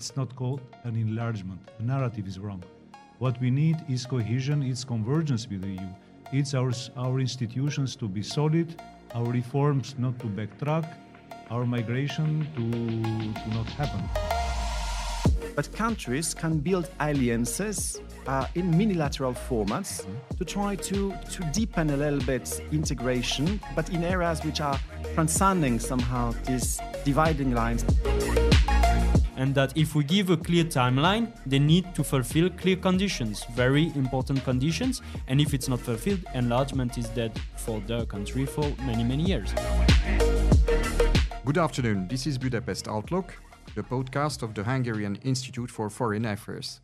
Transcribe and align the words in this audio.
It's 0.00 0.16
not 0.16 0.34
called 0.34 0.62
an 0.84 0.96
enlargement. 0.96 1.60
The 1.76 1.84
narrative 1.84 2.26
is 2.26 2.38
wrong. 2.38 2.64
What 3.18 3.38
we 3.38 3.50
need 3.50 3.76
is 3.86 4.06
cohesion, 4.06 4.62
it's 4.62 4.82
convergence 4.82 5.46
with 5.46 5.60
the 5.60 5.72
EU. 5.72 5.88
It's 6.32 6.54
our, 6.54 6.72
our 6.96 7.20
institutions 7.20 7.96
to 7.96 8.08
be 8.08 8.22
solid, 8.22 8.80
our 9.14 9.26
reforms 9.26 9.96
not 9.98 10.18
to 10.20 10.26
backtrack, 10.26 10.90
our 11.50 11.66
migration 11.66 12.48
to, 12.56 12.70
to 13.42 13.48
not 13.54 13.66
happen. 13.76 14.00
But 15.54 15.70
countries 15.74 16.32
can 16.32 16.60
build 16.60 16.88
alliances 16.98 18.00
uh, 18.26 18.46
in 18.54 18.74
minilateral 18.74 19.34
formats 19.34 20.00
mm-hmm. 20.00 20.36
to 20.38 20.44
try 20.46 20.76
to, 20.76 21.14
to 21.30 21.44
deepen 21.52 21.90
a 21.90 21.96
little 21.98 22.20
bit 22.20 22.62
integration, 22.72 23.60
but 23.76 23.90
in 23.90 24.02
areas 24.04 24.42
which 24.44 24.62
are 24.62 24.80
transcending 25.12 25.78
somehow 25.78 26.32
these 26.46 26.80
dividing 27.04 27.52
lines 27.52 27.84
and 29.40 29.54
that 29.54 29.74
if 29.74 29.94
we 29.94 30.04
give 30.04 30.28
a 30.28 30.36
clear 30.36 30.64
timeline, 30.64 31.32
they 31.46 31.58
need 31.58 31.94
to 31.94 32.04
fulfill 32.04 32.50
clear 32.50 32.76
conditions, 32.76 33.46
very 33.54 33.86
important 33.96 34.44
conditions, 34.44 35.00
and 35.28 35.40
if 35.40 35.54
it's 35.54 35.66
not 35.66 35.80
fulfilled, 35.80 36.20
enlargement 36.34 36.98
is 36.98 37.08
dead 37.08 37.32
for 37.56 37.80
the 37.86 38.04
country 38.04 38.44
for 38.44 38.66
many, 38.84 39.02
many 39.02 39.24
years. 39.24 39.54
Good 41.46 41.56
afternoon, 41.56 42.06
this 42.06 42.26
is 42.26 42.36
Budapest 42.36 42.86
Outlook, 42.86 43.34
the 43.74 43.82
podcast 43.82 44.42
of 44.42 44.52
the 44.52 44.62
Hungarian 44.62 45.16
Institute 45.24 45.70
for 45.70 45.88
Foreign 45.88 46.26
Affairs. 46.26 46.82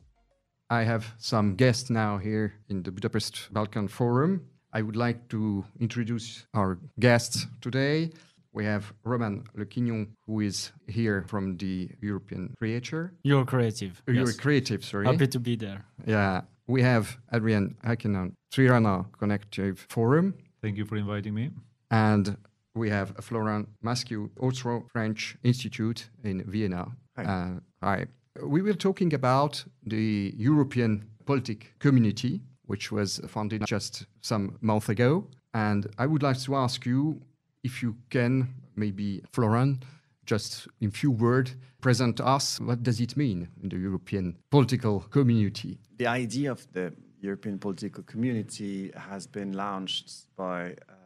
I 0.71 0.83
have 0.85 1.05
some 1.19 1.57
guests 1.57 1.91
now 1.91 2.17
here 2.17 2.55
in 2.71 2.83
the 2.83 2.91
Budapest 2.91 3.53
Balkan 3.53 3.87
Forum. 3.87 4.47
I 4.73 4.81
would 4.81 4.97
like 4.97 5.29
to 5.29 5.63
introduce 5.79 6.47
our 6.55 6.79
guests 6.99 7.47
today. 7.61 8.13
We 8.57 8.65
have 8.65 8.95
Roman 9.05 9.45
Lequignon, 9.55 10.17
who 10.27 10.41
is 10.41 10.73
here 10.89 11.27
from 11.29 11.59
the 11.59 11.91
European 12.01 12.55
Creature. 12.57 13.13
Euro 13.25 13.45
Créative. 13.45 13.93
Uh, 14.09 14.13
Euro 14.13 14.33
Créative, 14.33 14.83
sorry. 14.83 15.05
Happy 15.05 15.27
to 15.27 15.39
be 15.39 15.57
there. 15.57 15.85
Yeah. 16.07 16.41
We 16.67 16.81
have 16.81 17.19
Ardian 17.31 17.77
Hackaj, 17.85 18.33
Tirana 18.51 19.05
Connectivity 19.21 19.77
Forum. 19.91 20.35
Thank 20.63 20.79
you 20.79 20.87
for 20.87 20.97
inviting 20.97 21.35
me. 21.35 21.51
And 21.91 22.39
we 22.75 22.89
have 22.89 23.15
Florent 23.21 23.69
Marciacq, 23.85 24.31
Austro 24.41 24.87
French 24.91 25.37
Institute 25.45 26.09
in 26.25 26.43
Vienna. 26.51 26.97
Hi. 27.17 27.25
Uh, 27.25 27.61
hi. 27.83 28.07
We 28.43 28.63
were 28.63 28.73
talking 28.73 29.13
about 29.13 29.63
the 29.85 30.33
European 30.35 31.05
politic 31.27 31.75
community, 31.79 32.41
which 32.65 32.91
was 32.91 33.21
founded 33.29 33.67
just 33.67 34.07
some 34.23 34.57
month 34.63 34.89
ago. 34.89 35.27
And 35.53 35.87
I 35.99 36.07
would 36.07 36.23
like 36.23 36.41
to 36.41 36.57
ask 36.57 36.87
you 36.87 37.21
if 37.67 37.83
you 37.83 37.97
can, 38.11 38.33
maybe 38.77 39.23
Florent, 39.33 39.83
just 40.25 40.69
in 40.81 40.91
few 40.91 41.11
words, 41.11 41.57
present 41.81 42.21
us 42.21 42.61
what 42.61 42.83
does 42.83 43.01
it 43.01 43.17
mean 43.17 43.49
in 43.63 43.69
the 43.69 43.79
European 43.89 44.37
political 44.51 45.01
community? 45.17 45.79
The 45.99 46.07
idea 46.07 46.53
of 46.53 46.61
the 46.73 46.93
European 47.21 47.59
political 47.59 48.03
community 48.05 48.93
has 49.11 49.27
been 49.27 49.53
launched 49.53 50.09
by 50.37 50.59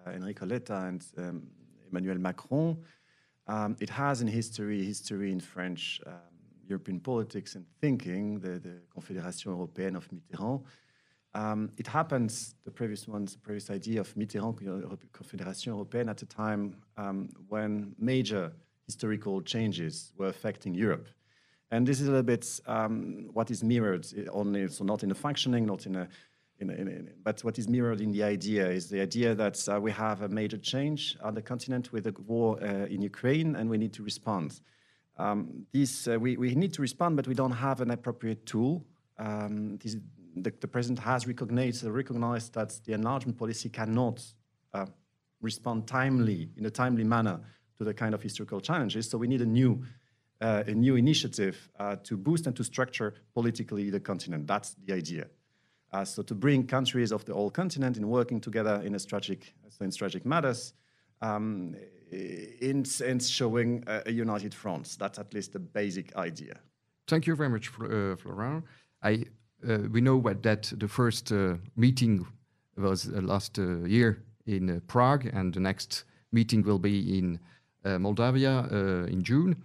uh, 0.06 0.10
Enrico 0.16 0.46
Letta 0.46 0.76
and 0.88 1.00
um, 1.16 1.42
Emmanuel 1.88 2.18
Macron. 2.18 2.76
Um, 3.46 3.76
it 3.80 3.90
has 3.90 4.20
in 4.20 4.28
history, 4.28 4.84
history 4.84 5.32
in 5.32 5.40
French 5.40 6.00
um, 6.06 6.12
European 6.68 7.00
politics 7.00 7.56
and 7.56 7.64
thinking, 7.80 8.38
the, 8.38 8.60
the 8.66 8.74
Confédération 8.94 9.46
Européenne 9.56 9.96
of 9.96 10.08
Mitterrand. 10.12 10.62
Um, 11.34 11.70
it 11.76 11.86
happens, 11.86 12.56
the 12.64 12.70
previous 12.70 13.06
one's 13.06 13.34
the 13.34 13.38
previous 13.38 13.70
idea 13.70 14.00
of 14.00 14.12
Mitterrand, 14.14 14.58
Confédération 15.12 15.72
Européenne, 15.76 16.10
at 16.10 16.22
a 16.22 16.26
time 16.26 16.76
um, 16.96 17.28
when 17.48 17.94
major 17.98 18.52
historical 18.86 19.40
changes 19.40 20.12
were 20.18 20.26
affecting 20.26 20.74
Europe. 20.74 21.08
And 21.70 21.86
this 21.86 22.00
is 22.00 22.08
a 22.08 22.10
little 22.10 22.24
bit 22.24 22.60
um, 22.66 23.28
what 23.32 23.50
is 23.50 23.62
mirrored 23.62 24.06
only, 24.32 24.66
so 24.68 24.84
not 24.84 25.04
in 25.04 25.10
a 25.12 25.14
functioning, 25.14 25.66
not 25.66 25.86
in 25.86 25.94
a, 25.94 26.08
in 26.58 26.70
a, 26.70 26.74
in 26.74 26.88
a, 26.88 27.22
but 27.22 27.44
what 27.44 27.58
is 27.60 27.68
mirrored 27.68 28.00
in 28.00 28.10
the 28.10 28.24
idea 28.24 28.68
is 28.68 28.88
the 28.88 29.00
idea 29.00 29.32
that 29.36 29.68
uh, 29.68 29.80
we 29.80 29.92
have 29.92 30.22
a 30.22 30.28
major 30.28 30.58
change 30.58 31.16
on 31.22 31.34
the 31.34 31.42
continent 31.42 31.92
with 31.92 32.08
a 32.08 32.14
war 32.26 32.58
uh, 32.60 32.86
in 32.86 33.00
Ukraine 33.02 33.54
and 33.54 33.70
we 33.70 33.78
need 33.78 33.92
to 33.92 34.02
respond. 34.02 34.60
Um, 35.16 35.66
this, 35.72 36.08
uh, 36.08 36.18
we, 36.18 36.36
we 36.36 36.56
need 36.56 36.72
to 36.72 36.82
respond, 36.82 37.14
but 37.14 37.28
we 37.28 37.34
don't 37.34 37.52
have 37.52 37.80
an 37.80 37.92
appropriate 37.92 38.46
tool. 38.46 38.84
Um, 39.18 39.78
this, 39.78 39.96
the, 40.36 40.52
the, 40.60 40.68
president 40.68 40.98
has 41.00 41.26
recognized, 41.26 41.84
recognized 41.84 42.54
that 42.54 42.78
the 42.84 42.92
enlargement 42.92 43.38
policy 43.38 43.68
cannot 43.68 44.22
uh, 44.72 44.86
respond 45.40 45.86
timely, 45.86 46.50
in 46.56 46.66
a 46.66 46.70
timely 46.70 47.04
manner, 47.04 47.40
to 47.78 47.84
the 47.84 47.94
kind 47.94 48.14
of 48.14 48.22
historical 48.22 48.60
challenges. 48.60 49.08
So 49.08 49.18
we 49.18 49.26
need 49.26 49.40
a 49.40 49.46
new, 49.46 49.82
uh, 50.40 50.64
a 50.66 50.72
new 50.72 50.96
initiative 50.96 51.70
uh, 51.78 51.96
to 52.04 52.16
boost 52.16 52.46
and 52.46 52.54
to 52.56 52.64
structure 52.64 53.14
politically 53.34 53.90
the 53.90 54.00
continent. 54.00 54.46
That's 54.46 54.74
the 54.84 54.92
idea. 54.92 55.26
Uh, 55.92 56.04
so 56.04 56.22
to 56.22 56.34
bring 56.34 56.66
countries 56.66 57.10
of 57.10 57.24
the 57.24 57.34
whole 57.34 57.50
continent 57.50 57.96
in 57.96 58.08
working 58.08 58.40
together 58.40 58.80
in 58.84 58.96
strategic, 58.98 59.54
in 59.80 59.90
strategic 59.90 60.24
matters, 60.24 60.72
um, 61.20 61.74
in, 62.10 62.84
in 63.04 63.18
showing 63.18 63.84
a, 63.86 64.02
a, 64.06 64.12
united 64.12 64.54
front. 64.54 64.96
That's 64.98 65.18
at 65.18 65.34
least 65.34 65.52
the 65.52 65.58
basic 65.58 66.16
idea. 66.16 66.58
Thank 67.06 67.26
you 67.26 67.34
very 67.34 67.48
much, 67.48 67.68
uh, 67.80 68.16
Florent. 68.16 68.64
I 69.02 69.12
uh, 69.12 69.16
we 69.62 70.00
know 70.00 70.16
what, 70.16 70.42
that 70.42 70.72
the 70.76 70.88
first 70.88 71.32
uh, 71.32 71.56
meeting 71.76 72.26
was 72.76 73.08
uh, 73.08 73.20
last 73.20 73.58
year 73.58 74.22
in 74.46 74.80
Prague, 74.86 75.26
and 75.32 75.54
the 75.54 75.60
next 75.60 76.04
meeting 76.32 76.62
will 76.62 76.78
be 76.78 77.18
in 77.18 77.38
Moldavia 77.84 78.66
in 79.08 79.22
June. 79.22 79.56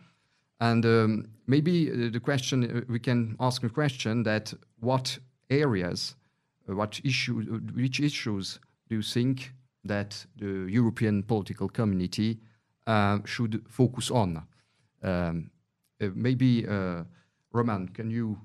And 0.59 0.85
um, 0.85 1.27
maybe 1.47 2.09
the 2.09 2.19
question 2.19 2.85
we 2.89 2.99
can 2.99 3.35
ask 3.39 3.63
a 3.63 3.69
question 3.69 4.23
that 4.23 4.53
what 4.79 5.19
areas, 5.49 6.15
what 6.65 7.01
issues, 7.03 7.47
which 7.75 7.99
issues 7.99 8.59
do 8.89 8.95
you 8.95 9.01
think 9.01 9.53
that 9.83 10.25
the 10.37 10.67
European 10.69 11.23
political 11.23 11.69
community 11.69 12.39
uh, 12.87 13.19
should 13.25 13.63
focus 13.69 14.11
on? 14.11 14.43
Um, 15.03 15.51
uh, 16.01 16.07
maybe, 16.13 16.65
uh, 16.67 17.03
Roman, 17.53 17.87
can 17.89 18.09
you 18.09 18.37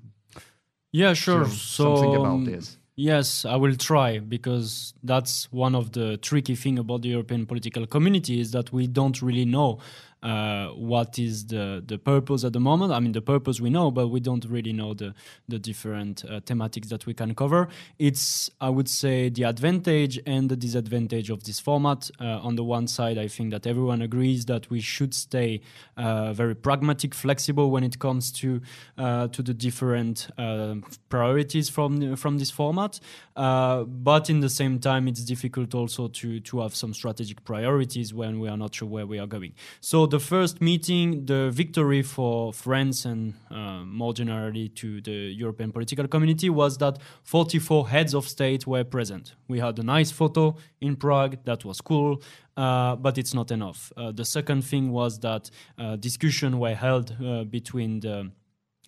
yeah, 0.91 1.13
sure. 1.13 1.45
So, 1.47 1.95
something 1.95 2.15
about 2.15 2.25
um, 2.25 2.45
this. 2.45 2.77
Yes, 2.95 3.45
I 3.45 3.55
will 3.55 3.75
try 3.75 4.19
because 4.19 4.93
that's 5.01 5.51
one 5.51 5.75
of 5.75 5.93
the 5.93 6.17
tricky 6.17 6.55
thing 6.55 6.77
about 6.77 7.01
the 7.01 7.09
European 7.09 7.45
political 7.45 7.87
community 7.87 8.39
is 8.39 8.51
that 8.51 8.71
we 8.71 8.85
don't 8.85 9.21
really 9.21 9.45
know 9.45 9.79
uh, 10.23 10.67
what 10.67 11.17
is 11.17 11.47
the 11.47 11.83
the 11.85 11.97
purpose 11.97 12.43
at 12.43 12.53
the 12.53 12.59
moment. 12.59 12.93
I 12.93 12.99
mean, 12.99 13.11
the 13.11 13.21
purpose 13.21 13.59
we 13.59 13.69
know, 13.69 13.89
but 13.89 14.09
we 14.09 14.19
don't 14.19 14.45
really 14.45 14.73
know 14.73 14.93
the 14.93 15.13
the 15.47 15.57
different 15.57 16.23
uh, 16.25 16.41
thematics 16.41 16.89
that 16.89 17.05
we 17.05 17.13
can 17.13 17.33
cover. 17.33 17.67
It's 17.97 18.49
I 18.59 18.69
would 18.69 18.87
say 18.87 19.29
the 19.29 19.43
advantage 19.43 20.19
and 20.27 20.49
the 20.49 20.55
disadvantage 20.55 21.29
of 21.29 21.43
this 21.43 21.59
format. 21.59 22.11
Uh, 22.19 22.39
on 22.43 22.55
the 22.55 22.63
one 22.63 22.87
side, 22.87 23.17
I 23.17 23.27
think 23.27 23.51
that 23.51 23.65
everyone 23.65 24.01
agrees 24.01 24.45
that 24.45 24.69
we 24.69 24.79
should 24.79 25.13
stay 25.13 25.61
uh, 25.97 26.33
very 26.33 26.55
pragmatic, 26.55 27.15
flexible 27.15 27.71
when 27.71 27.83
it 27.83 27.97
comes 27.97 28.31
to 28.33 28.61
uh, 28.97 29.27
to 29.29 29.41
the 29.41 29.53
different 29.53 30.29
uh, 30.37 30.75
priorities 31.09 31.69
from 31.69 32.15
from 32.15 32.37
this 32.37 32.51
format. 32.51 32.99
but 33.35 34.29
in 34.29 34.41
the 34.41 34.49
same 34.49 34.79
time, 34.79 35.07
it's 35.07 35.23
difficult 35.23 35.73
also 35.73 36.07
to 36.09 36.39
to 36.41 36.61
have 36.61 36.75
some 36.75 36.93
strategic 36.93 37.43
priorities 37.43 38.13
when 38.13 38.39
we 38.39 38.47
are 38.47 38.57
not 38.57 38.75
sure 38.75 38.87
where 38.87 39.07
we 39.07 39.17
are 39.17 39.27
going. 39.27 39.53
So 39.79 40.10
the 40.11 40.19
first 40.19 40.61
meeting, 40.61 41.25
the 41.25 41.49
victory 41.51 42.01
for 42.01 42.51
France 42.51 43.05
and 43.05 43.33
uh, 43.49 43.83
more 43.85 44.13
generally 44.13 44.67
to 44.67 44.99
the 45.01 45.33
European 45.33 45.71
political 45.71 46.05
community 46.05 46.49
was 46.49 46.77
that 46.79 46.99
44 47.23 47.87
heads 47.87 48.13
of 48.13 48.27
state 48.27 48.67
were 48.67 48.83
present. 48.83 49.35
We 49.47 49.59
had 49.59 49.79
a 49.79 49.83
nice 49.83 50.11
photo 50.11 50.57
in 50.81 50.97
Prague, 50.97 51.37
that 51.45 51.63
was 51.63 51.79
cool, 51.79 52.21
uh, 52.57 52.97
but 52.97 53.17
it's 53.17 53.33
not 53.33 53.51
enough. 53.51 53.93
Uh, 53.95 54.11
the 54.11 54.25
second 54.25 54.63
thing 54.63 54.91
was 54.91 55.17
that 55.19 55.49
uh, 55.79 55.95
discussion 55.95 56.59
were 56.59 56.75
held 56.75 57.15
uh, 57.23 57.45
between 57.45 58.01
the 58.01 58.31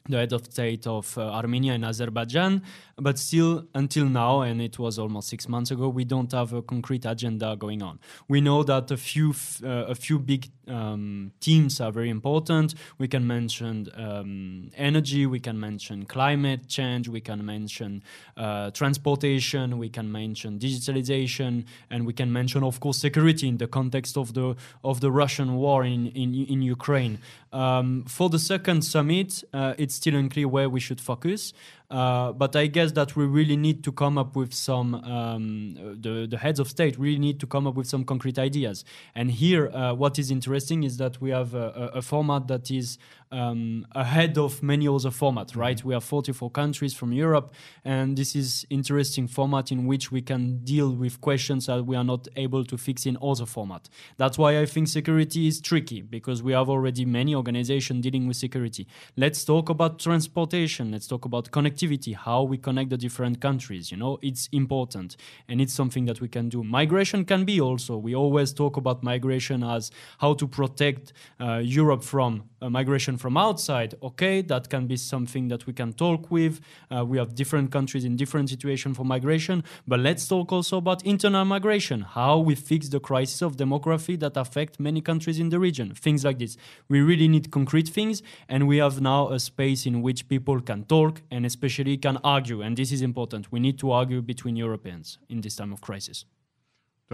the 0.10 0.18
head 0.18 0.34
of 0.34 0.46
state 0.46 0.86
of 0.86 1.18
uh, 1.18 1.22
Armenia 1.22 1.74
and 1.74 1.86
Azerbaijan. 1.86 2.62
But 2.98 3.18
still, 3.18 3.66
until 3.74 4.06
now, 4.06 4.42
and 4.42 4.62
it 4.62 4.78
was 4.78 5.00
almost 5.00 5.30
six 5.30 5.48
months 5.48 5.72
ago, 5.72 5.88
we 5.90 6.04
don't 6.04 6.32
have 6.32 6.54
a 6.54 6.62
concrete 6.62 7.06
agenda 7.06 7.56
going 7.58 7.82
on. 7.82 8.00
We 8.28 8.40
know 8.42 8.64
that 8.64 8.92
a 8.92 8.98
few 8.98 9.32
f- 9.32 9.62
uh, 9.64 9.86
a 9.88 9.96
few 9.96 10.20
big 10.20 10.52
um, 10.68 11.32
teams 11.40 11.82
are 11.82 11.92
very 11.92 12.10
important. 12.10 12.76
We 12.98 13.08
can 13.08 13.26
mention 13.26 13.88
um, 13.96 14.70
energy, 14.78 15.26
we 15.26 15.40
can 15.40 15.60
mention 15.60 16.06
climate 16.06 16.68
change, 16.68 17.08
we 17.10 17.22
can 17.22 17.44
mention 17.44 18.04
uh, 18.38 18.70
transportation, 18.72 19.80
we 19.80 19.90
can 19.90 20.12
mention 20.12 20.60
digitalization, 20.60 21.66
and 21.90 22.06
we 22.06 22.14
can 22.14 22.32
mention, 22.32 22.64
of 22.64 22.80
course, 22.80 23.00
security 23.00 23.48
in 23.48 23.58
the 23.58 23.68
context 23.68 24.18
of 24.18 24.34
the 24.34 24.56
of 24.84 25.00
the 25.00 25.12
Russian 25.12 25.56
war 25.56 25.84
in 25.84 26.08
in, 26.08 26.36
in 26.36 26.62
Ukraine. 26.62 27.18
Um, 27.54 28.04
for 28.06 28.30
the 28.30 28.40
second 28.40 28.82
summit, 28.82 29.44
uh, 29.54 29.76
it's 29.78 29.94
still 29.94 30.16
unclear 30.16 30.48
where 30.48 30.68
we 30.68 30.80
should 30.80 31.00
focus. 31.00 31.54
Uh, 31.90 32.32
but 32.32 32.56
I 32.56 32.68
guess 32.68 32.92
that 32.94 33.16
we 33.16 33.26
really 33.26 33.58
need 33.58 33.84
to 33.84 33.92
come 33.92 34.18
up 34.18 34.36
with 34.36 34.54
some, 34.54 34.96
um, 34.96 35.76
the, 35.76 36.28
the 36.30 36.38
heads 36.38 36.60
of 36.60 36.68
state 36.70 36.98
really 36.98 37.20
need 37.20 37.40
to 37.42 37.48
come 37.48 37.68
up 37.68 37.76
with 37.76 37.88
some 37.88 38.04
concrete 38.04 38.40
ideas. 38.40 38.84
And 39.14 39.30
here, 39.30 39.70
uh, 39.70 39.94
what 39.94 40.18
is 40.18 40.32
interesting 40.32 40.84
is 40.84 40.98
that 40.98 41.22
we 41.22 41.30
have 41.30 41.54
a, 41.54 41.92
a 41.96 42.02
format 42.02 42.48
that 42.48 42.72
is 42.72 42.98
um, 43.34 43.88
ahead 43.94 44.38
of 44.38 44.62
many 44.62 44.88
other 44.88 45.10
formats, 45.10 45.56
right? 45.56 45.84
We 45.84 45.94
have 45.96 46.04
44 46.04 46.52
countries 46.52 46.94
from 46.94 47.12
Europe, 47.12 47.54
and 47.84 48.16
this 48.16 48.36
is 48.36 48.66
interesting 48.70 49.28
format 49.28 49.72
in 49.72 49.88
which 49.88 50.12
we 50.12 50.22
can 50.22 50.64
deal 50.64 50.92
with 50.92 51.20
questions 51.20 51.66
that 51.66 51.86
we 51.86 51.96
are 51.96 52.04
not 52.04 52.28
able 52.36 52.64
to 52.64 52.78
fix 52.78 53.06
in 53.06 53.18
other 53.22 53.48
format. 53.48 53.90
That's 54.18 54.38
why 54.38 54.60
I 54.60 54.68
think 54.68 54.88
security 54.88 55.48
is 55.48 55.60
tricky 55.62 56.02
because 56.02 56.44
we 56.44 56.54
have 56.54 56.70
already 56.70 57.06
many 57.06 57.34
organizations 57.34 58.04
dealing 58.04 58.28
with 58.28 58.38
security. 58.38 58.88
Let's 59.18 59.44
talk 59.44 59.70
about 59.70 59.98
transportation. 60.00 60.92
Let's 60.92 61.08
talk 61.08 61.26
about 61.26 61.50
connectivity, 61.52 61.73
how 62.14 62.44
we 62.44 62.58
connect 62.58 62.90
the 62.90 62.98
different 62.98 63.40
countries. 63.40 63.92
You 63.92 63.98
know, 63.98 64.20
it's 64.22 64.48
important 64.52 65.18
and 65.48 65.60
it's 65.60 65.74
something 65.74 66.06
that 66.06 66.22
we 66.22 66.28
can 66.28 66.50
do. 66.50 66.64
Migration 66.64 67.26
can 67.26 67.46
be 67.46 67.60
also. 67.60 67.98
We 67.98 68.16
always 68.16 68.54
talk 68.54 68.78
about 68.78 69.04
migration 69.04 69.64
as 69.64 69.92
how 70.20 70.34
to 70.36 70.48
protect 70.48 71.14
uh, 71.40 71.62
Europe 71.64 72.04
from 72.04 72.44
migration 72.70 73.18
from 73.18 73.38
outside. 73.38 73.96
Okay, 74.02 74.42
that 74.42 74.70
can 74.70 74.88
be 74.88 74.98
something 74.98 75.48
that 75.48 75.66
we 75.66 75.74
can 75.74 75.94
talk 75.94 76.32
with. 76.32 76.60
Uh, 76.90 77.06
we 77.06 77.18
have 77.18 77.36
different 77.36 77.72
countries 77.72 78.06
in 78.06 78.16
different 78.16 78.50
situations 78.50 78.98
for 78.98 79.06
migration, 79.06 79.64
but 79.88 80.00
let's 80.00 80.28
talk 80.28 80.52
also 80.52 80.78
about 80.78 81.06
internal 81.06 81.46
migration, 81.46 82.02
how 82.02 82.40
we 82.40 82.56
fix 82.56 82.90
the 82.90 83.00
crisis 83.00 83.42
of 83.42 83.58
demography 83.58 84.20
that 84.20 84.38
affect 84.38 84.80
many 84.80 85.02
countries 85.02 85.40
in 85.40 85.50
the 85.50 85.60
region, 85.60 85.94
things 85.94 86.24
like 86.24 86.40
this. 86.40 86.58
We 86.90 87.02
really 87.02 87.28
need 87.28 87.52
concrete 87.52 87.90
things, 87.90 88.22
and 88.48 88.68
we 88.68 88.78
have 88.78 89.02
now 89.02 89.30
a 89.30 89.40
space 89.40 89.86
in 89.86 90.02
which 90.02 90.28
people 90.28 90.62
can 90.62 90.84
talk 90.86 91.22
and 91.32 91.46
especially 91.46 91.98
can 91.98 92.18
argue, 92.24 92.62
and 92.62 92.78
this 92.78 92.92
is 92.92 93.02
important. 93.02 93.52
We 93.52 93.60
need 93.60 93.80
to 93.80 93.92
argue 93.92 94.22
between 94.22 94.56
Europeans 94.56 95.18
in 95.30 95.42
this 95.42 95.56
time 95.56 95.74
of 95.74 95.82
crisis. 95.82 96.26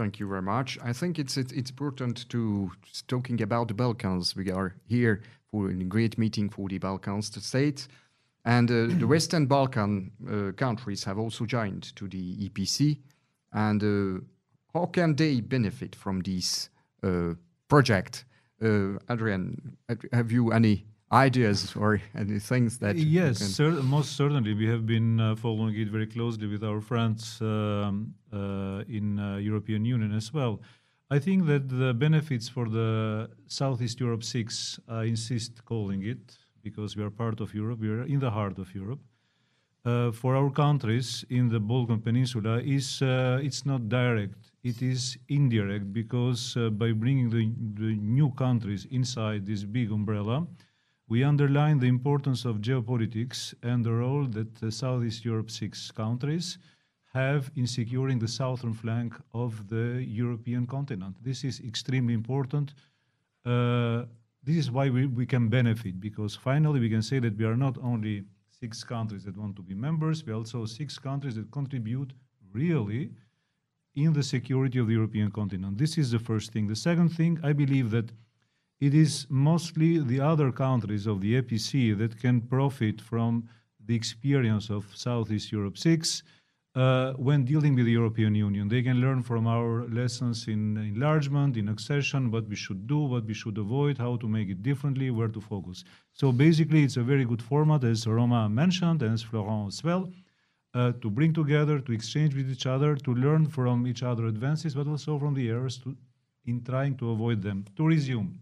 Thank 0.00 0.18
you 0.18 0.26
very 0.26 0.40
much. 0.40 0.78
I 0.82 0.94
think 0.94 1.18
it's 1.18 1.36
it's, 1.36 1.52
it's 1.52 1.68
important 1.68 2.26
to 2.30 2.70
talking 3.06 3.42
about 3.42 3.68
the 3.68 3.74
Balkans. 3.74 4.34
We 4.34 4.50
are 4.50 4.74
here 4.88 5.20
for 5.50 5.68
a 5.68 5.74
great 5.74 6.16
meeting 6.16 6.48
for 6.48 6.70
the 6.70 6.78
Balkans 6.78 7.30
states, 7.44 7.86
and 8.46 8.70
uh, 8.70 8.86
the 8.98 9.06
Western 9.14 9.44
Balkan 9.44 10.10
uh, 10.26 10.52
countries 10.52 11.04
have 11.04 11.18
also 11.18 11.44
joined 11.44 11.94
to 11.96 12.08
the 12.08 12.48
EPC. 12.48 12.96
And 13.52 13.82
uh, 13.82 14.24
how 14.72 14.86
can 14.86 15.16
they 15.16 15.42
benefit 15.42 15.94
from 15.94 16.20
this 16.20 16.70
uh, 17.02 17.34
project? 17.68 18.24
Uh, 18.62 18.96
Adrian, 19.10 19.76
have 20.14 20.32
you 20.32 20.50
any 20.50 20.86
ideas 21.12 21.74
or 21.76 22.00
any 22.14 22.38
things 22.38 22.78
that 22.78 22.96
yes 22.96 23.38
cer 23.38 23.70
most 23.82 24.16
certainly. 24.16 24.54
We 24.54 24.68
have 24.68 24.86
been 24.86 25.20
uh, 25.20 25.36
following 25.36 25.74
it 25.74 25.88
very 25.88 26.06
closely 26.06 26.46
with 26.46 26.62
our 26.62 26.80
friends 26.80 27.40
um, 27.40 28.14
uh, 28.32 28.84
in 28.88 29.18
uh, 29.18 29.36
european 29.36 29.84
union 29.84 30.12
as 30.14 30.32
well. 30.32 30.60
I 31.10 31.18
think 31.18 31.46
that 31.46 31.68
the 31.68 31.92
benefits 31.92 32.48
for 32.48 32.68
the 32.68 33.28
southeast 33.46 33.98
europe 33.98 34.22
6 34.22 34.80
i 34.88 35.04
insist 35.04 35.64
calling 35.64 36.02
it 36.04 36.38
because 36.62 36.96
we 36.96 37.02
are 37.02 37.10
part 37.10 37.40
of 37.40 37.54
europe 37.54 37.80
we 37.80 37.88
are 37.88 38.04
in 38.04 38.20
the 38.20 38.30
heart 38.30 38.58
of 38.58 38.72
europe 38.74 39.00
uh, 39.84 40.12
for 40.12 40.36
our 40.36 40.50
countries 40.50 41.24
in 41.30 41.48
the 41.48 41.58
balkan 41.58 42.00
peninsula 42.00 42.60
is 42.60 43.02
uh, 43.02 43.40
it's 43.42 43.66
not 43.66 43.88
direct 43.88 44.52
it 44.62 44.82
is 44.82 45.18
indirect 45.28 45.92
because 45.92 46.56
uh, 46.56 46.68
by 46.70 46.92
bringing 46.92 47.30
the, 47.30 47.50
the 47.74 47.96
new 47.96 48.30
countries 48.32 48.86
inside 48.90 49.46
this 49.46 49.64
big 49.64 49.90
umbrella 49.90 50.46
we 51.10 51.24
underline 51.24 51.80
the 51.80 51.88
importance 51.88 52.44
of 52.44 52.60
geopolitics 52.60 53.52
and 53.64 53.84
the 53.84 53.92
role 53.92 54.24
that 54.26 54.54
the 54.60 54.70
Southeast 54.70 55.24
Europe 55.24 55.50
six 55.50 55.90
countries 55.90 56.56
have 57.12 57.50
in 57.56 57.66
securing 57.66 58.20
the 58.20 58.28
southern 58.28 58.72
flank 58.72 59.12
of 59.34 59.68
the 59.68 60.04
European 60.06 60.68
continent. 60.68 61.16
This 61.20 61.42
is 61.42 61.60
extremely 61.66 62.14
important. 62.14 62.74
Uh, 63.44 64.04
this 64.44 64.56
is 64.56 64.70
why 64.70 64.88
we, 64.88 65.06
we 65.06 65.26
can 65.26 65.48
benefit, 65.48 66.00
because 66.00 66.36
finally 66.36 66.78
we 66.78 66.88
can 66.88 67.02
say 67.02 67.18
that 67.18 67.36
we 67.36 67.44
are 67.44 67.56
not 67.56 67.76
only 67.82 68.22
six 68.48 68.84
countries 68.84 69.24
that 69.24 69.36
want 69.36 69.56
to 69.56 69.62
be 69.62 69.74
members, 69.74 70.24
we 70.24 70.32
are 70.32 70.36
also 70.36 70.64
six 70.64 70.96
countries 70.96 71.34
that 71.34 71.50
contribute 71.50 72.12
really 72.52 73.10
in 73.96 74.12
the 74.12 74.22
security 74.22 74.78
of 74.78 74.86
the 74.86 74.92
European 74.92 75.32
continent. 75.32 75.76
This 75.76 75.98
is 75.98 76.12
the 76.12 76.20
first 76.20 76.52
thing. 76.52 76.68
The 76.68 76.76
second 76.76 77.08
thing, 77.08 77.40
I 77.42 77.52
believe 77.52 77.90
that 77.90 78.12
it 78.80 78.94
is 78.94 79.26
mostly 79.28 79.98
the 79.98 80.20
other 80.20 80.50
countries 80.50 81.06
of 81.06 81.20
the 81.20 81.40
EPC 81.40 81.96
that 81.98 82.18
can 82.18 82.40
profit 82.40 83.00
from 83.00 83.48
the 83.86 83.94
experience 83.94 84.70
of 84.70 84.86
Southeast 84.94 85.52
Europe 85.52 85.76
6 85.76 86.22
uh, 86.74 87.12
when 87.14 87.44
dealing 87.44 87.74
with 87.74 87.84
the 87.84 87.92
European 87.92 88.34
Union. 88.34 88.68
They 88.68 88.82
can 88.82 89.00
learn 89.00 89.22
from 89.22 89.46
our 89.46 89.86
lessons 89.88 90.48
in 90.48 90.78
enlargement, 90.78 91.56
in 91.58 91.68
accession, 91.68 92.30
what 92.30 92.48
we 92.48 92.56
should 92.56 92.86
do, 92.86 92.98
what 93.00 93.26
we 93.26 93.34
should 93.34 93.58
avoid, 93.58 93.98
how 93.98 94.16
to 94.16 94.28
make 94.28 94.48
it 94.48 94.62
differently, 94.62 95.10
where 95.10 95.28
to 95.28 95.40
focus. 95.40 95.84
So 96.14 96.32
basically, 96.32 96.84
it's 96.84 96.96
a 96.96 97.02
very 97.02 97.24
good 97.26 97.42
format, 97.42 97.84
as 97.84 98.06
Roma 98.06 98.48
mentioned, 98.48 99.02
and 99.02 99.12
as 99.12 99.22
Florent 99.22 99.68
as 99.68 99.84
well, 99.84 100.10
uh, 100.72 100.92
to 101.02 101.10
bring 101.10 101.34
together, 101.34 101.80
to 101.80 101.92
exchange 101.92 102.34
with 102.34 102.50
each 102.50 102.66
other, 102.66 102.96
to 102.96 103.14
learn 103.14 103.46
from 103.46 103.86
each 103.86 104.02
other 104.02 104.26
advances, 104.26 104.74
but 104.74 104.86
also 104.86 105.18
from 105.18 105.34
the 105.34 105.50
errors 105.50 105.78
to, 105.78 105.94
in 106.46 106.62
trying 106.62 106.96
to 106.96 107.10
avoid 107.10 107.42
them. 107.42 107.64
To 107.76 107.86
resume, 107.86 108.38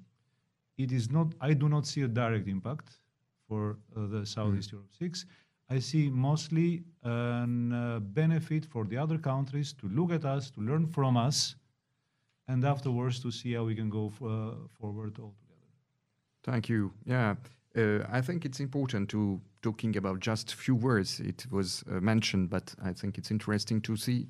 it 0.79 0.93
is 0.93 1.11
not, 1.11 1.35
I 1.41 1.53
do 1.53 1.69
not 1.69 1.87
see 1.87 2.03
a 2.03 2.09
direct 2.09 2.49
impact 2.49 3.01
for 3.49 3.77
uh, 3.97 4.07
the 4.07 4.25
Southeast 4.25 4.71
mm. 4.71 4.75
Europe 4.75 4.93
6. 4.99 5.27
I 5.71 5.81
see 5.81 6.09
mostly 6.09 6.85
a 7.05 7.11
uh, 7.11 7.99
benefit 7.99 8.65
for 8.65 8.85
the 8.85 8.97
other 8.97 9.19
countries 9.19 9.75
to 9.75 9.89
look 9.89 10.13
at 10.13 10.25
us, 10.25 10.51
to 10.53 10.61
learn 10.61 10.87
from 10.87 11.17
us, 11.17 11.57
and 12.47 12.65
afterwards 12.65 13.21
to 13.21 13.31
see 13.31 13.53
how 13.53 13.65
we 13.65 13.75
can 13.75 13.91
go 13.91 14.07
uh, 14.07 14.67
forward 14.79 15.19
all 15.19 15.35
together. 15.41 15.69
Thank 16.45 16.71
you. 16.71 16.93
Yeah, 17.05 17.35
uh, 17.77 17.99
I 18.11 18.23
think 18.23 18.47
it's 18.47 18.61
important 18.61 19.11
to 19.11 19.41
talking 19.61 19.97
about 19.97 20.21
just 20.21 20.55
few 20.55 20.75
words. 20.75 21.21
It 21.21 21.47
was 21.51 21.85
uh, 21.91 22.01
mentioned, 22.01 22.49
but 22.49 22.75
I 22.83 22.95
think 22.95 23.19
it's 23.19 23.31
interesting 23.31 23.83
to 23.83 23.97
see 23.97 24.29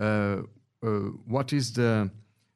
uh, 0.00 0.38
what 1.26 1.52
is 1.52 1.72
the 1.72 2.10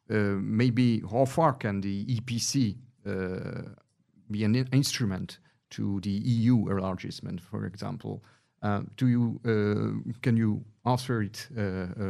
maybe 0.08 1.02
how 1.10 1.24
far 1.24 1.54
can 1.54 1.80
the 1.80 2.04
EPC 2.04 2.76
be 3.04 4.44
an 4.44 4.54
instrument 4.72 5.38
to 5.70 6.00
the 6.00 6.10
EU 6.10 6.68
enlargement, 6.68 7.40
for 7.40 7.66
example. 7.66 8.22
Uh, 8.62 8.82
do 8.96 9.08
you 9.08 9.40
uh, 9.44 10.12
can 10.20 10.36
you 10.36 10.64
answer 10.84 11.22
it, 11.22 11.48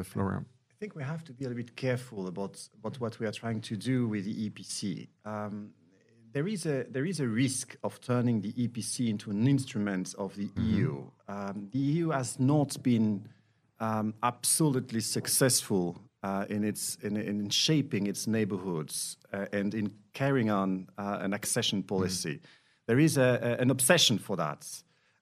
Florian? 0.05 0.45
I 0.71 0.75
think 0.79 0.97
we 0.97 1.03
have 1.05 1.25
to 1.25 1.33
be 1.33 1.45
a 1.45 1.49
little 1.49 1.63
bit 1.63 1.77
careful 1.77 2.27
about, 2.27 2.59
about 2.79 3.01
what 3.01 3.21
we 3.21 3.27
are 3.27 3.33
trying 3.33 3.61
to 3.61 3.77
do 3.77 4.09
with 4.09 4.25
the 4.25 4.51
EPC. 4.51 5.09
Um, 5.25 5.71
there 6.33 6.49
is 6.49 6.67
a 6.67 6.85
there 6.91 7.05
is 7.05 7.21
a 7.21 7.29
risk 7.29 7.77
of 7.85 8.01
turning 8.01 8.41
the 8.41 8.53
EPC 8.53 9.09
into 9.09 9.31
an 9.31 9.47
instrument 9.47 10.15
of 10.19 10.35
the 10.35 10.47
mm-hmm. 10.47 10.75
EU. 10.75 11.05
Um, 11.29 11.69
the 11.71 11.79
EU 11.79 12.11
has 12.11 12.41
not 12.41 12.83
been 12.83 13.29
um, 13.81 14.15
absolutely 14.23 15.01
successful 15.01 16.01
uh, 16.23 16.47
in 16.49 16.65
its 16.65 16.97
in, 17.03 17.17
in, 17.17 17.49
shaping 17.51 18.07
its 18.07 18.27
neighborhoods 18.27 19.19
uh, 19.33 19.47
and 19.53 19.75
in 19.75 19.93
carrying 20.13 20.51
on 20.51 20.89
uh, 20.99 21.19
an 21.21 21.33
accession 21.33 21.83
policy. 21.83 22.35
Mm. 22.35 22.41
There 22.87 22.99
is 22.99 23.17
a, 23.17 23.39
a, 23.43 23.63
an 23.63 23.71
obsession 23.71 24.19
for 24.19 24.37
that. 24.37 24.67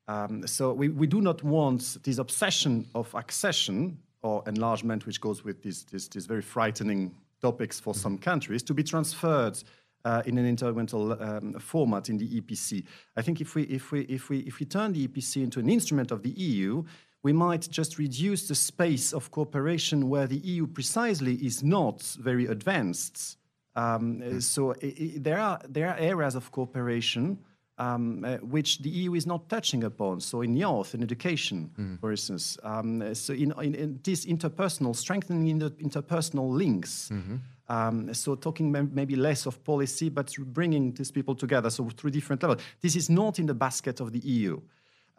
Um, 0.08 0.46
so 0.46 0.72
we, 0.72 0.88
we 0.88 1.06
do 1.06 1.20
not 1.20 1.42
want 1.44 1.98
this 2.02 2.18
obsession 2.18 2.86
of 2.94 3.14
accession 3.14 3.98
or 4.22 4.42
enlargement, 4.46 5.06
which 5.06 5.20
goes 5.20 5.44
with 5.44 5.62
these, 5.62 5.84
these, 5.84 6.08
these 6.08 6.26
very 6.26 6.42
frightening 6.42 7.14
topics 7.40 7.80
for 7.80 7.94
some 7.94 8.18
countries, 8.18 8.62
to 8.64 8.74
be 8.74 8.82
transferred 8.82 9.62
uh, 10.04 10.22
in 10.26 10.38
an 10.38 10.56
intergovernmental 10.56 11.20
um, 11.20 11.52
format 11.58 12.08
in 12.08 12.18
the 12.18 12.40
EPC. 12.40 12.84
I 13.16 13.22
think 13.22 13.40
if 13.40 13.54
we, 13.54 13.62
if, 13.64 13.92
we, 13.92 14.00
if, 14.02 14.28
we, 14.28 14.38
if 14.40 14.58
we 14.58 14.66
turn 14.66 14.92
the 14.92 15.06
EPC 15.06 15.42
into 15.42 15.60
an 15.60 15.68
instrument 15.68 16.10
of 16.10 16.22
the 16.22 16.30
EU, 16.30 16.84
we 17.22 17.32
might 17.32 17.68
just 17.70 17.98
reduce 17.98 18.48
the 18.48 18.54
space 18.54 19.12
of 19.12 19.30
cooperation 19.30 20.08
where 20.08 20.26
the 20.26 20.38
EU 20.38 20.66
precisely 20.66 21.34
is 21.34 21.62
not 21.62 22.02
very 22.18 22.46
advanced. 22.46 23.36
Um, 23.76 24.20
mm. 24.20 24.42
So 24.42 24.72
it, 24.72 24.86
it, 24.86 25.24
there, 25.24 25.38
are, 25.38 25.60
there 25.68 25.88
are 25.88 25.96
areas 25.96 26.34
of 26.34 26.50
cooperation 26.50 27.38
um, 27.80 28.24
uh, 28.24 28.36
which 28.36 28.78
the 28.78 28.90
EU 28.90 29.14
is 29.14 29.26
not 29.26 29.48
touching 29.48 29.84
upon. 29.84 30.20
So 30.20 30.42
in 30.42 30.54
youth, 30.54 30.94
in 30.94 31.02
education, 31.02 31.70
mm. 31.78 31.98
for 31.98 32.10
instance. 32.10 32.58
Um, 32.62 33.14
so 33.14 33.32
in, 33.32 33.52
in, 33.62 33.74
in, 33.74 34.00
this 34.04 34.26
interpersonal, 34.26 34.94
strengthening 34.94 35.48
in 35.48 35.58
the 35.58 35.70
interpersonal 35.70 36.50
links. 36.50 37.08
Mm-hmm. 37.12 37.36
Um, 37.68 38.12
so 38.12 38.34
talking 38.34 38.70
maybe 38.92 39.16
less 39.16 39.46
of 39.46 39.64
policy, 39.64 40.08
but 40.08 40.34
bringing 40.38 40.92
these 40.92 41.10
people 41.10 41.34
together. 41.34 41.70
So 41.70 41.88
through 41.88 42.10
different 42.10 42.42
levels. 42.42 42.60
This 42.80 42.96
is 42.96 43.08
not 43.08 43.38
in 43.38 43.46
the 43.46 43.54
basket 43.54 44.00
of 44.00 44.12
the 44.12 44.18
EU. 44.18 44.60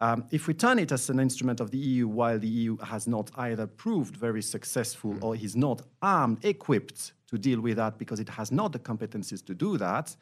Um, 0.02 0.24
if 0.32 0.48
we 0.48 0.54
turn 0.54 0.80
it 0.80 0.90
as 0.90 1.08
an 1.10 1.20
instrument 1.20 1.60
of 1.60 1.70
the 1.70 1.78
EU, 1.78 2.08
while 2.08 2.36
the 2.36 2.48
EU 2.48 2.76
has 2.78 3.06
not 3.06 3.30
either 3.36 3.68
proved 3.68 4.16
very 4.16 4.42
successful 4.42 5.16
or 5.22 5.36
is 5.36 5.54
not 5.54 5.82
armed, 6.02 6.44
equipped 6.44 7.12
to 7.28 7.38
deal 7.38 7.60
with 7.60 7.76
that 7.76 7.98
because 7.98 8.18
it 8.18 8.28
has 8.28 8.50
not 8.50 8.72
the 8.72 8.80
competencies 8.80 9.46
to 9.46 9.54
do 9.54 9.78
that, 9.78 10.16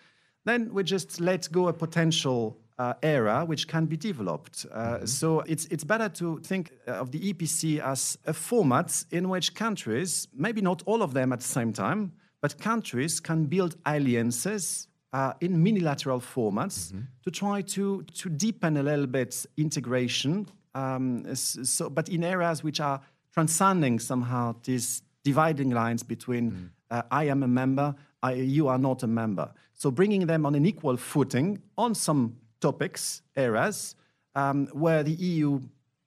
then 0.45 0.71
we 0.75 0.85
just 0.85 1.19
let 1.19 1.51
go 1.51 1.69
a 1.69 1.73
potential 1.73 2.59
uh, 2.79 2.93
era 3.03 3.43
which 3.47 3.69
can 3.69 3.87
be 3.87 3.97
developed. 3.97 4.67
Uh, 4.71 4.97
mm-hmm. 4.97 5.07
So 5.07 5.41
it's, 5.41 5.65
it's 5.67 5.85
better 5.85 6.11
to 6.11 6.41
think 6.41 6.73
of 6.87 7.11
the 7.11 7.33
EPC 7.33 7.81
as 7.81 8.19
a 8.27 8.35
format 8.35 9.03
in 9.11 9.31
which 9.31 9.55
countries, 9.55 10.29
maybe 10.35 10.61
not 10.61 10.83
all 10.85 11.03
of 11.03 11.15
them 11.15 11.33
at 11.33 11.41
the 11.41 11.49
same 11.49 11.73
time, 11.73 12.13
but 12.43 12.59
countries 12.59 13.19
can 13.19 13.47
build 13.47 13.77
alliances 13.87 14.89
uh, 15.13 15.33
in 15.41 15.63
minilateral 15.63 16.21
formats 16.21 16.93
to 17.25 17.31
try 17.31 17.63
to, 17.63 18.03
to 18.15 18.29
deepen 18.29 18.77
a 18.77 18.83
little 18.83 19.07
bit 19.07 19.47
integration, 19.57 20.47
um, 20.75 21.35
so, 21.35 21.91
but 21.91 22.09
in 22.09 22.23
areas 22.25 22.63
which 22.63 22.81
are 22.81 23.01
transcending 23.33 23.99
somehow 23.99 24.55
these 24.65 25.03
dividing 25.25 25.71
lines 25.71 26.03
between 26.03 26.71
uh, 26.91 27.03
I 27.11 27.25
am 27.25 27.43
a 27.43 27.49
member, 27.49 27.95
I, 28.23 28.35
you 28.35 28.69
are 28.69 28.79
not 28.79 29.03
a 29.03 29.07
member. 29.07 29.53
So 29.75 29.91
bringing 29.91 30.27
them 30.27 30.45
on 30.47 30.55
an 30.55 30.67
equal 30.67 30.97
footing 30.97 31.63
on 31.79 31.95
some 31.95 32.37
topics, 32.61 33.23
areas, 33.37 33.95
um, 34.35 34.67
where 34.73 35.03
the 35.03 35.13
EU, 35.13 35.61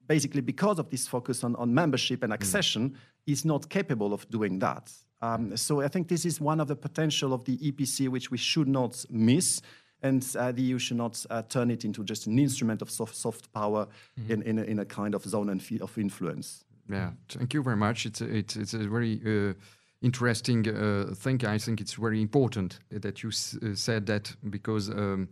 basically 0.06 0.40
because 0.40 0.78
of 0.78 0.90
this 0.90 1.06
focus 1.06 1.44
on, 1.44 1.56
on 1.56 1.74
membership 1.74 2.22
and 2.22 2.32
accession, 2.32 2.96
is 3.26 3.44
not 3.44 3.68
capable 3.68 4.12
of 4.12 4.28
doing 4.30 4.58
that. 4.60 4.92
Um, 5.24 5.56
so 5.56 5.80
I 5.80 5.88
think 5.88 6.08
this 6.08 6.24
is 6.26 6.40
one 6.40 6.60
of 6.60 6.68
the 6.68 6.76
potential 6.76 7.32
of 7.32 7.44
the 7.44 7.56
EPC 7.58 8.08
which 8.08 8.30
we 8.30 8.38
should 8.38 8.68
not 8.68 9.04
miss. 9.10 9.62
And 10.02 10.22
uh, 10.38 10.52
the 10.52 10.62
EU 10.62 10.78
should 10.78 10.98
not 10.98 11.24
uh, 11.30 11.42
turn 11.48 11.70
it 11.70 11.84
into 11.84 12.04
just 12.04 12.26
an 12.26 12.38
instrument 12.38 12.82
of 12.82 12.90
soft, 12.90 13.16
soft 13.16 13.50
power 13.54 13.86
in, 14.28 14.42
in, 14.42 14.58
a, 14.58 14.62
in 14.62 14.78
a 14.80 14.84
kind 14.84 15.14
of 15.14 15.24
zone 15.24 15.48
and 15.48 15.62
of 15.80 15.96
influence. 15.96 16.64
Yeah, 16.90 17.12
thank 17.30 17.54
you 17.54 17.62
very 17.62 17.76
much. 17.76 18.04
It's 18.04 18.20
a, 18.20 18.26
it's, 18.26 18.56
it's 18.56 18.74
a 18.74 18.86
very 18.86 19.18
uh, 19.24 19.54
interesting 20.02 20.68
uh, 20.68 21.14
thing. 21.14 21.46
I 21.46 21.56
think 21.56 21.80
it's 21.80 21.94
very 21.94 22.20
important 22.20 22.80
that 22.90 23.22
you 23.22 23.30
s- 23.30 23.56
uh, 23.62 23.74
said 23.74 24.04
that 24.06 24.36
because 24.50 24.90
um, 24.90 25.28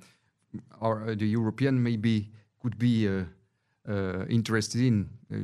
our, 0.80 1.02
uh, 1.02 1.14
the 1.14 1.26
European 1.26 1.82
maybe 1.82 2.30
could 2.62 2.78
be 2.78 3.06
interested 4.28 4.80
in 4.80 5.08
uh, 5.32 5.36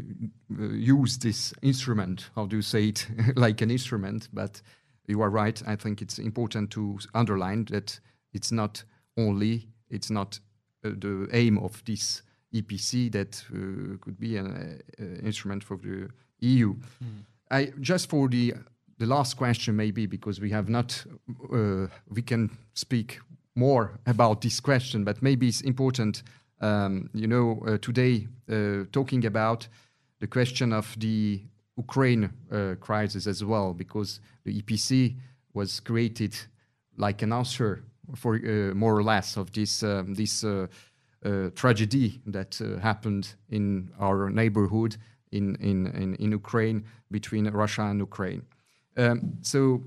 uh, 0.63 0.69
use 0.69 1.19
this 1.19 1.53
instrument. 1.63 2.31
How 2.35 2.47
do 2.47 2.57
you 2.57 2.63
say 2.63 2.89
it? 2.89 3.07
like 3.37 3.61
an 3.63 3.71
instrument, 3.71 4.29
but 4.33 4.63
you 5.07 5.23
are 5.23 5.31
right. 5.31 5.61
I 5.67 5.77
think 5.77 6.03
it's 6.03 6.19
important 6.19 6.71
to 6.73 6.99
underline 7.15 7.65
that 7.67 8.01
it's 8.33 8.53
not 8.53 8.85
only 9.17 9.69
it's 9.91 10.11
not 10.11 10.41
uh, 10.85 10.91
the 10.91 11.29
aim 11.33 11.59
of 11.59 11.83
this 11.85 12.23
EPC 12.55 13.11
that 13.13 13.45
uh, 13.53 13.97
could 14.01 14.19
be 14.19 14.37
an 14.37 14.47
uh, 14.47 15.03
uh, 15.03 15.27
instrument 15.27 15.65
for 15.65 15.77
the 15.77 16.09
EU. 16.41 16.75
I 17.51 17.73
just 17.81 18.09
for 18.09 18.29
the 18.29 18.55
the 18.99 19.07
last 19.07 19.37
question 19.37 19.77
maybe 19.77 20.07
because 20.07 20.41
we 20.41 20.51
have 20.51 20.69
not 20.69 21.05
uh, 21.53 21.87
we 22.09 22.23
can 22.23 22.51
speak 22.75 23.21
more 23.55 23.99
about 24.07 24.41
this 24.41 24.61
question, 24.61 25.05
but 25.05 25.23
maybe 25.23 25.49
it's 25.49 25.63
important. 25.63 26.23
Um, 26.61 27.11
you 27.15 27.27
know, 27.27 27.63
uh, 27.67 27.79
today 27.79 28.27
uh, 28.51 28.85
talking 28.93 29.25
about 29.25 29.69
the 30.21 30.27
question 30.27 30.73
of 30.73 30.97
the 30.99 31.43
Ukraine 31.77 32.31
uh, 32.51 32.75
crisis 32.81 33.27
as 33.27 33.45
well, 33.45 33.73
because 33.73 34.21
the 34.45 34.61
EPC 34.61 35.15
was 35.55 35.81
created 35.81 36.37
like 36.97 37.23
an 37.23 37.33
answer 37.33 37.85
for 38.17 38.37
uh, 38.37 38.75
more 38.75 38.97
or 38.97 39.03
less 39.03 39.37
of 39.37 39.53
this 39.53 39.83
um, 39.83 40.15
this 40.15 40.43
uh, 40.43 40.67
uh, 41.25 41.51
tragedy 41.55 42.21
that 42.27 42.61
happened 42.83 43.35
in 43.51 43.91
our 43.99 44.31
neighborhood 44.31 44.97
in, 45.33 45.57
in, 45.57 45.87
in, 45.89 46.15
in 46.15 46.33
Ukraine 46.33 46.85
between 47.11 47.49
Russia 47.49 47.83
and 47.83 48.01
Ukraine. 48.01 48.43
Um, 48.97 49.35
so 49.43 49.83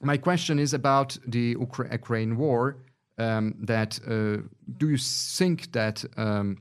my 0.00 0.16
question 0.16 0.58
is 0.58 0.74
about 0.74 1.16
the 1.26 1.54
Ukra- 1.56 1.92
Ukraine 1.92 2.36
war. 2.36 2.76
Um, 3.18 3.54
that 3.66 4.00
uh, 4.06 4.42
do 4.78 4.88
you 4.88 4.96
think 4.98 5.72
that 5.72 6.04
um, 6.16 6.56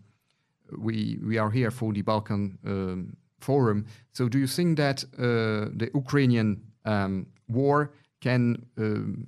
we 0.77 1.17
we 1.25 1.37
are 1.37 1.49
here 1.49 1.71
for 1.71 1.93
the 1.93 2.01
Balkan 2.01 2.57
um, 2.65 3.17
Forum? 3.39 3.85
So 4.11 4.27
do 4.27 4.37
you 4.37 4.47
think 4.47 4.77
that 4.77 5.03
uh, 5.17 5.71
the 5.75 5.89
Ukrainian 5.93 6.61
um, 6.85 7.27
war 7.47 7.93
can 8.19 8.65
um, 8.77 9.27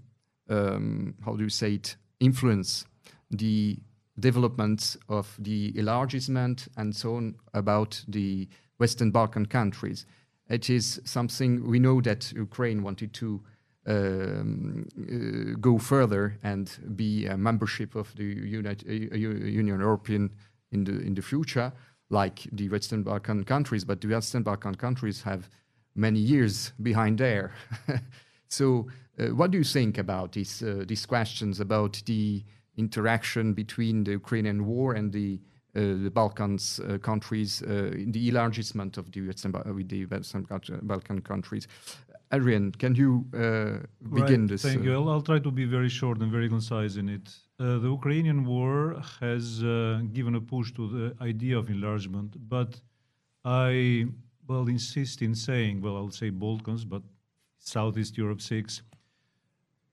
um, 0.50 1.16
how 1.26 1.36
do 1.36 1.44
you 1.44 1.50
say 1.50 1.76
it 1.76 1.96
influence 2.20 2.86
the 3.32 3.78
development 4.20 4.98
of 5.10 5.36
the 5.40 5.74
enlargement 5.78 6.68
and 6.78 6.96
so 6.96 7.16
on 7.16 7.36
about 7.54 8.04
the 8.08 8.48
Western 8.80 9.12
Balkan 9.12 9.46
countries? 9.46 10.06
It 10.50 10.70
is 10.70 11.02
something 11.06 11.68
we 11.68 11.80
know 11.80 12.02
that 12.02 12.32
Ukraine 12.34 12.84
wanted 12.84 13.14
to 13.14 13.42
um, 13.86 14.88
uh, 14.98 15.58
go 15.60 15.78
further 15.78 16.38
and 16.44 16.72
be 16.96 17.26
a 17.26 17.38
membership 17.38 17.96
of 17.96 18.16
the 18.16 18.24
United, 18.24 18.88
uh, 18.88 19.16
Union 19.16 19.80
European 19.80 20.30
in 20.72 20.84
the 20.84 21.02
in 21.02 21.14
the 21.14 21.22
future, 21.22 21.72
like 22.10 22.48
the 22.52 22.70
Western 22.70 23.04
Balkan 23.04 23.44
countries. 23.44 23.84
But 23.86 24.02
the 24.02 24.08
Western 24.08 24.44
Balkan 24.44 24.76
countries 24.76 25.24
have 25.24 25.50
many 25.96 26.20
years 26.20 26.72
behind 26.82 27.18
there. 27.18 27.52
so, 28.48 28.88
uh, 29.20 29.28
what 29.36 29.52
do 29.52 29.58
you 29.58 29.64
think 29.64 29.98
about 29.98 30.32
these 30.32 30.64
these 30.88 31.06
questions 31.06 31.60
about 31.60 32.02
the 32.06 32.44
interaction 32.78 33.54
between 33.54 34.04
the 34.04 34.12
Ukrainian 34.12 34.66
war 34.66 34.94
and 34.94 35.12
the 35.12 35.40
uh, 35.76 35.80
the 36.04 36.12
Balkans 36.12 36.80
uh, 36.80 37.00
countries, 37.00 37.64
uh, 37.64 37.90
the 38.08 38.30
enlargement 38.30 38.96
of 38.98 39.12
the 39.12 39.22
Western, 39.22 39.54
with 39.76 39.90
the 39.90 40.06
Western 40.06 40.46
Balkan 40.84 41.22
countries? 41.22 41.68
Adrian, 42.34 42.72
can 42.72 42.96
you 42.96 43.26
uh, 43.34 43.86
begin 44.12 44.42
right, 44.42 44.50
this? 44.50 44.64
Thank 44.64 44.82
uh, 44.82 44.86
you. 44.86 44.94
I'll, 44.96 45.10
I'll 45.10 45.22
try 45.22 45.40
to 45.40 45.52
be 45.52 45.66
very 45.66 45.90
short 45.90 46.18
and 46.22 46.32
very 46.32 46.50
concise 46.50 46.96
in 46.96 47.08
it. 47.08 47.30
Uh, 47.60 47.78
the 47.78 47.92
Ukrainian 48.00 48.44
war 48.44 49.00
has 49.20 49.64
uh, 49.64 50.02
given 50.12 50.34
a 50.36 50.42
push 50.42 50.72
to 50.74 50.84
the 50.96 51.24
idea 51.24 51.56
of 51.58 51.70
enlargement, 51.70 52.32
but 52.50 52.82
I 53.46 54.08
will 54.48 54.68
insist 54.68 55.22
in 55.22 55.36
saying, 55.36 55.82
well, 55.82 55.96
I'll 55.96 56.18
say 56.22 56.30
Balkans, 56.32 56.86
but 56.86 57.04
Southeast 57.60 58.18
Europe 58.18 58.42
6, 58.42 58.82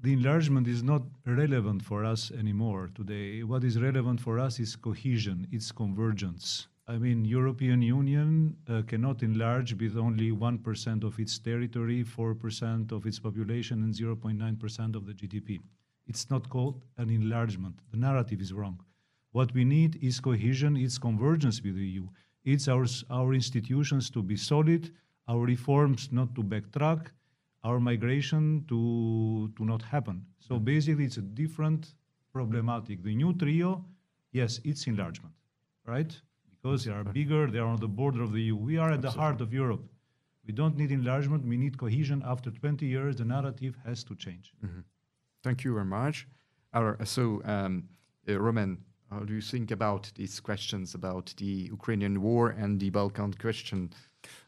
the 0.01 0.13
enlargement 0.15 0.67
is 0.67 0.83
not 0.83 1.03
relevant 1.27 1.83
for 1.83 2.05
us 2.05 2.31
anymore 2.31 2.91
today. 2.95 3.43
What 3.43 3.65
is 3.65 3.79
relevant 3.79 4.19
for 4.19 4.39
us 4.39 4.59
is 4.59 4.75
cohesion, 4.77 5.47
it's 5.53 5.71
convergence. 5.71 6.69
I 6.91 6.99
mean, 6.99 7.25
European 7.25 7.83
Union 7.83 8.57
uh, 8.69 8.83
cannot 8.83 9.23
enlarge 9.23 9.75
with 9.75 9.97
only 9.97 10.33
1% 10.33 11.05
of 11.05 11.21
its 11.21 11.39
territory, 11.39 12.03
4% 12.03 12.91
of 12.91 13.07
its 13.07 13.21
population, 13.21 13.85
and 13.85 13.95
0.9% 13.95 14.97
of 14.97 15.07
the 15.07 15.13
GDP. 15.13 15.61
It's 16.09 16.29
not 16.31 16.49
called 16.49 16.83
an 16.99 17.09
enlargement. 17.09 17.77
The 17.93 17.97
narrative 17.97 18.41
is 18.41 18.53
wrong. 18.53 18.81
What 19.31 19.55
we 19.55 19.65
need 19.65 20.03
is 20.03 20.19
cohesion, 20.19 20.77
it's 20.77 20.99
convergence 20.99 21.63
with 21.63 21.77
the 21.77 21.87
EU. 21.87 22.09
It's 22.45 22.67
our, 22.67 22.87
our 23.09 23.35
institutions 23.35 24.11
to 24.11 24.21
be 24.21 24.37
solid, 24.37 24.91
our 25.29 25.45
reforms 25.47 26.09
not 26.11 26.35
to 26.35 26.43
backtrack, 26.43 27.07
our 27.63 27.79
migration 27.79 28.65
to, 28.69 29.53
to 29.57 29.65
not 29.65 29.83
happen. 29.83 30.27
So 30.41 30.59
basically, 30.59 31.05
it's 31.05 31.19
a 31.19 31.23
different 31.23 31.95
problematic. 32.33 33.05
The 33.05 33.15
new 33.15 33.33
trio, 33.35 33.85
yes, 34.33 34.59
it's 34.65 34.89
enlargement, 34.89 35.35
right? 35.87 36.21
Because 36.63 36.85
they 36.85 36.93
are 36.93 37.05
bigger, 37.05 37.51
they 37.51 37.59
are 37.59 37.67
on 37.67 37.81
the 37.81 37.89
border 37.89 38.23
of 38.23 38.33
the 38.33 38.43
EU. 38.43 38.57
We 38.57 38.77
are 38.77 38.91
at 38.93 39.01
the 39.03 39.11
heart 39.11 39.41
of 39.41 39.53
Europe. 39.53 39.83
We 40.47 40.53
don't 40.53 40.77
need 40.77 40.91
enlargement, 40.91 41.45
we 41.47 41.57
need 41.57 41.79
cohesion. 41.79 42.23
After 42.25 42.51
20 42.51 42.87
years, 42.87 43.17
the 43.17 43.25
narrative 43.25 43.77
has 43.85 44.05
to 44.05 44.15
change. 44.15 44.53
Thank 45.43 45.65
you 45.65 45.73
very 45.75 45.87
much. 45.87 46.27
Our- 46.75 46.99
So, 47.05 47.43
um, 47.45 47.89
uh, 48.29 48.39
Roman, 48.39 48.79
how 49.11 49.21
do 49.21 49.33
you 49.35 49.41
think 49.41 49.71
about 49.71 50.13
these 50.15 50.39
questions 50.41 50.95
about 50.95 51.35
the 51.37 51.69
Ukrainian 51.79 52.21
war 52.21 52.51
and 52.51 52.79
the 52.81 52.91
Balkan 52.91 53.33
question? 53.35 53.91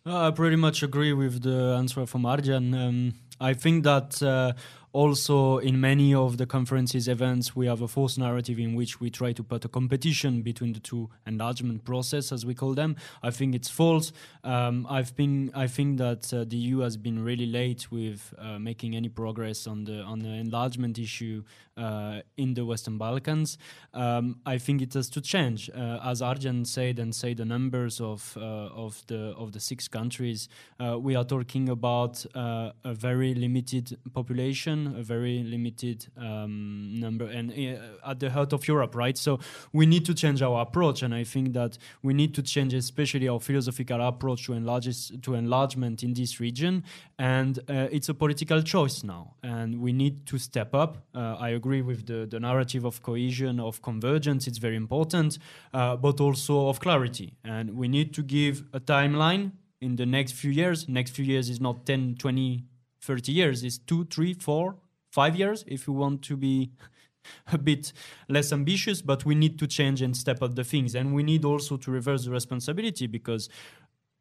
Uh, 0.04 0.28
I 0.28 0.30
pretty 0.32 0.56
much 0.56 0.82
agree 0.82 1.12
with 1.14 1.42
the 1.42 1.76
answer 1.78 2.04
from 2.06 2.22
Arjan. 2.24 2.74
Um, 2.74 3.12
I 3.40 3.54
think 3.54 3.84
that 3.84 4.22
uh, 4.22 4.52
also 4.92 5.58
in 5.58 5.80
many 5.80 6.14
of 6.14 6.36
the 6.36 6.46
conferences 6.46 7.08
events 7.08 7.56
we 7.56 7.66
have 7.66 7.80
a 7.80 7.88
false 7.88 8.18
narrative 8.18 8.58
in 8.58 8.74
which 8.74 9.00
we 9.00 9.10
try 9.10 9.32
to 9.32 9.42
put 9.42 9.64
a 9.64 9.68
competition 9.68 10.42
between 10.42 10.72
the 10.72 10.80
two 10.80 11.08
enlargement 11.26 11.84
process 11.84 12.32
as 12.32 12.44
we 12.44 12.54
call 12.54 12.74
them. 12.74 12.96
I 13.22 13.30
think 13.30 13.54
it's 13.54 13.70
false. 13.70 14.12
Um, 14.44 14.86
i've 14.90 15.14
been 15.16 15.50
i 15.54 15.66
think 15.66 15.98
that 15.98 16.32
uh, 16.34 16.44
the 16.44 16.56
eu 16.56 16.80
has 16.80 16.96
been 16.96 17.24
really 17.24 17.46
late 17.46 17.90
with 17.90 18.34
uh, 18.38 18.58
making 18.58 18.96
any 18.96 19.08
progress 19.08 19.66
on 19.66 19.84
the 19.84 20.00
on 20.02 20.18
the 20.20 20.28
enlargement 20.28 20.98
issue 20.98 21.44
uh, 21.76 22.20
in 22.36 22.54
the 22.54 22.64
western 22.64 22.98
balkans. 22.98 23.56
Um, 23.94 24.40
i 24.44 24.58
think 24.58 24.82
it 24.82 24.92
has 24.94 25.08
to 25.10 25.20
change. 25.20 25.70
Uh, 25.70 26.00
as 26.04 26.20
arjan 26.20 26.66
said 26.66 26.98
and 26.98 27.14
say 27.14 27.34
the 27.34 27.44
numbers 27.44 28.00
of 28.00 28.36
uh, 28.36 28.40
of 28.40 29.02
the 29.06 29.34
of 29.36 29.52
the 29.52 29.60
six 29.60 29.88
countries 29.88 30.48
uh, 30.80 30.98
we 30.98 31.14
are 31.14 31.24
talking 31.24 31.68
about 31.68 32.26
a 32.34 32.94
very 32.94 33.34
limited 33.34 33.96
population 34.12 34.81
a 34.88 35.02
very 35.02 35.42
limited 35.42 36.06
um, 36.16 36.98
number 36.98 37.26
and 37.26 37.50
uh, 37.50 38.10
at 38.10 38.20
the 38.20 38.30
heart 38.30 38.52
of 38.52 38.66
Europe, 38.66 38.94
right? 38.94 39.16
So 39.16 39.38
we 39.72 39.86
need 39.86 40.04
to 40.06 40.14
change 40.14 40.42
our 40.42 40.62
approach, 40.62 41.02
and 41.02 41.14
I 41.14 41.24
think 41.24 41.52
that 41.54 41.78
we 42.02 42.14
need 42.14 42.34
to 42.34 42.42
change, 42.42 42.74
especially 42.74 43.28
our 43.28 43.40
philosophical 43.40 44.00
approach 44.00 44.46
to 44.46 44.52
enlarge 44.52 44.88
to 45.22 45.34
enlargement 45.34 46.02
in 46.02 46.14
this 46.14 46.40
region. 46.40 46.84
And 47.18 47.58
uh, 47.68 47.88
it's 47.90 48.08
a 48.08 48.14
political 48.14 48.62
choice 48.62 49.04
now, 49.04 49.34
and 49.42 49.80
we 49.80 49.92
need 49.92 50.26
to 50.26 50.38
step 50.38 50.74
up. 50.74 50.98
Uh, 51.14 51.36
I 51.38 51.50
agree 51.50 51.82
with 51.82 52.06
the 52.06 52.26
the 52.26 52.40
narrative 52.40 52.84
of 52.84 53.02
cohesion, 53.02 53.60
of 53.60 53.82
convergence. 53.82 54.46
It's 54.46 54.58
very 54.58 54.76
important, 54.76 55.38
uh, 55.72 55.96
but 55.96 56.20
also 56.20 56.68
of 56.68 56.80
clarity, 56.80 57.34
and 57.44 57.76
we 57.76 57.88
need 57.88 58.12
to 58.14 58.22
give 58.22 58.64
a 58.72 58.80
timeline 58.80 59.52
in 59.82 59.96
the 59.96 60.06
next 60.06 60.32
few 60.32 60.50
years. 60.50 60.88
Next 60.88 61.10
few 61.10 61.24
years 61.24 61.50
is 61.50 61.60
not 61.60 61.84
10, 61.84 62.16
20 62.18 62.64
30 63.02 63.32
years 63.32 63.64
is 63.64 63.78
two, 63.78 64.04
three, 64.06 64.34
four, 64.34 64.76
five 65.10 65.36
years 65.36 65.64
if 65.66 65.86
you 65.86 65.92
want 65.92 66.22
to 66.22 66.36
be 66.36 66.70
a 67.52 67.58
bit 67.58 67.92
less 68.28 68.52
ambitious, 68.52 69.02
but 69.02 69.24
we 69.24 69.34
need 69.34 69.58
to 69.58 69.66
change 69.66 70.02
and 70.02 70.16
step 70.16 70.42
up 70.42 70.54
the 70.54 70.64
things. 70.64 70.94
And 70.94 71.14
we 71.14 71.22
need 71.22 71.44
also 71.44 71.76
to 71.76 71.90
reverse 71.90 72.24
the 72.24 72.30
responsibility 72.30 73.06
because 73.06 73.48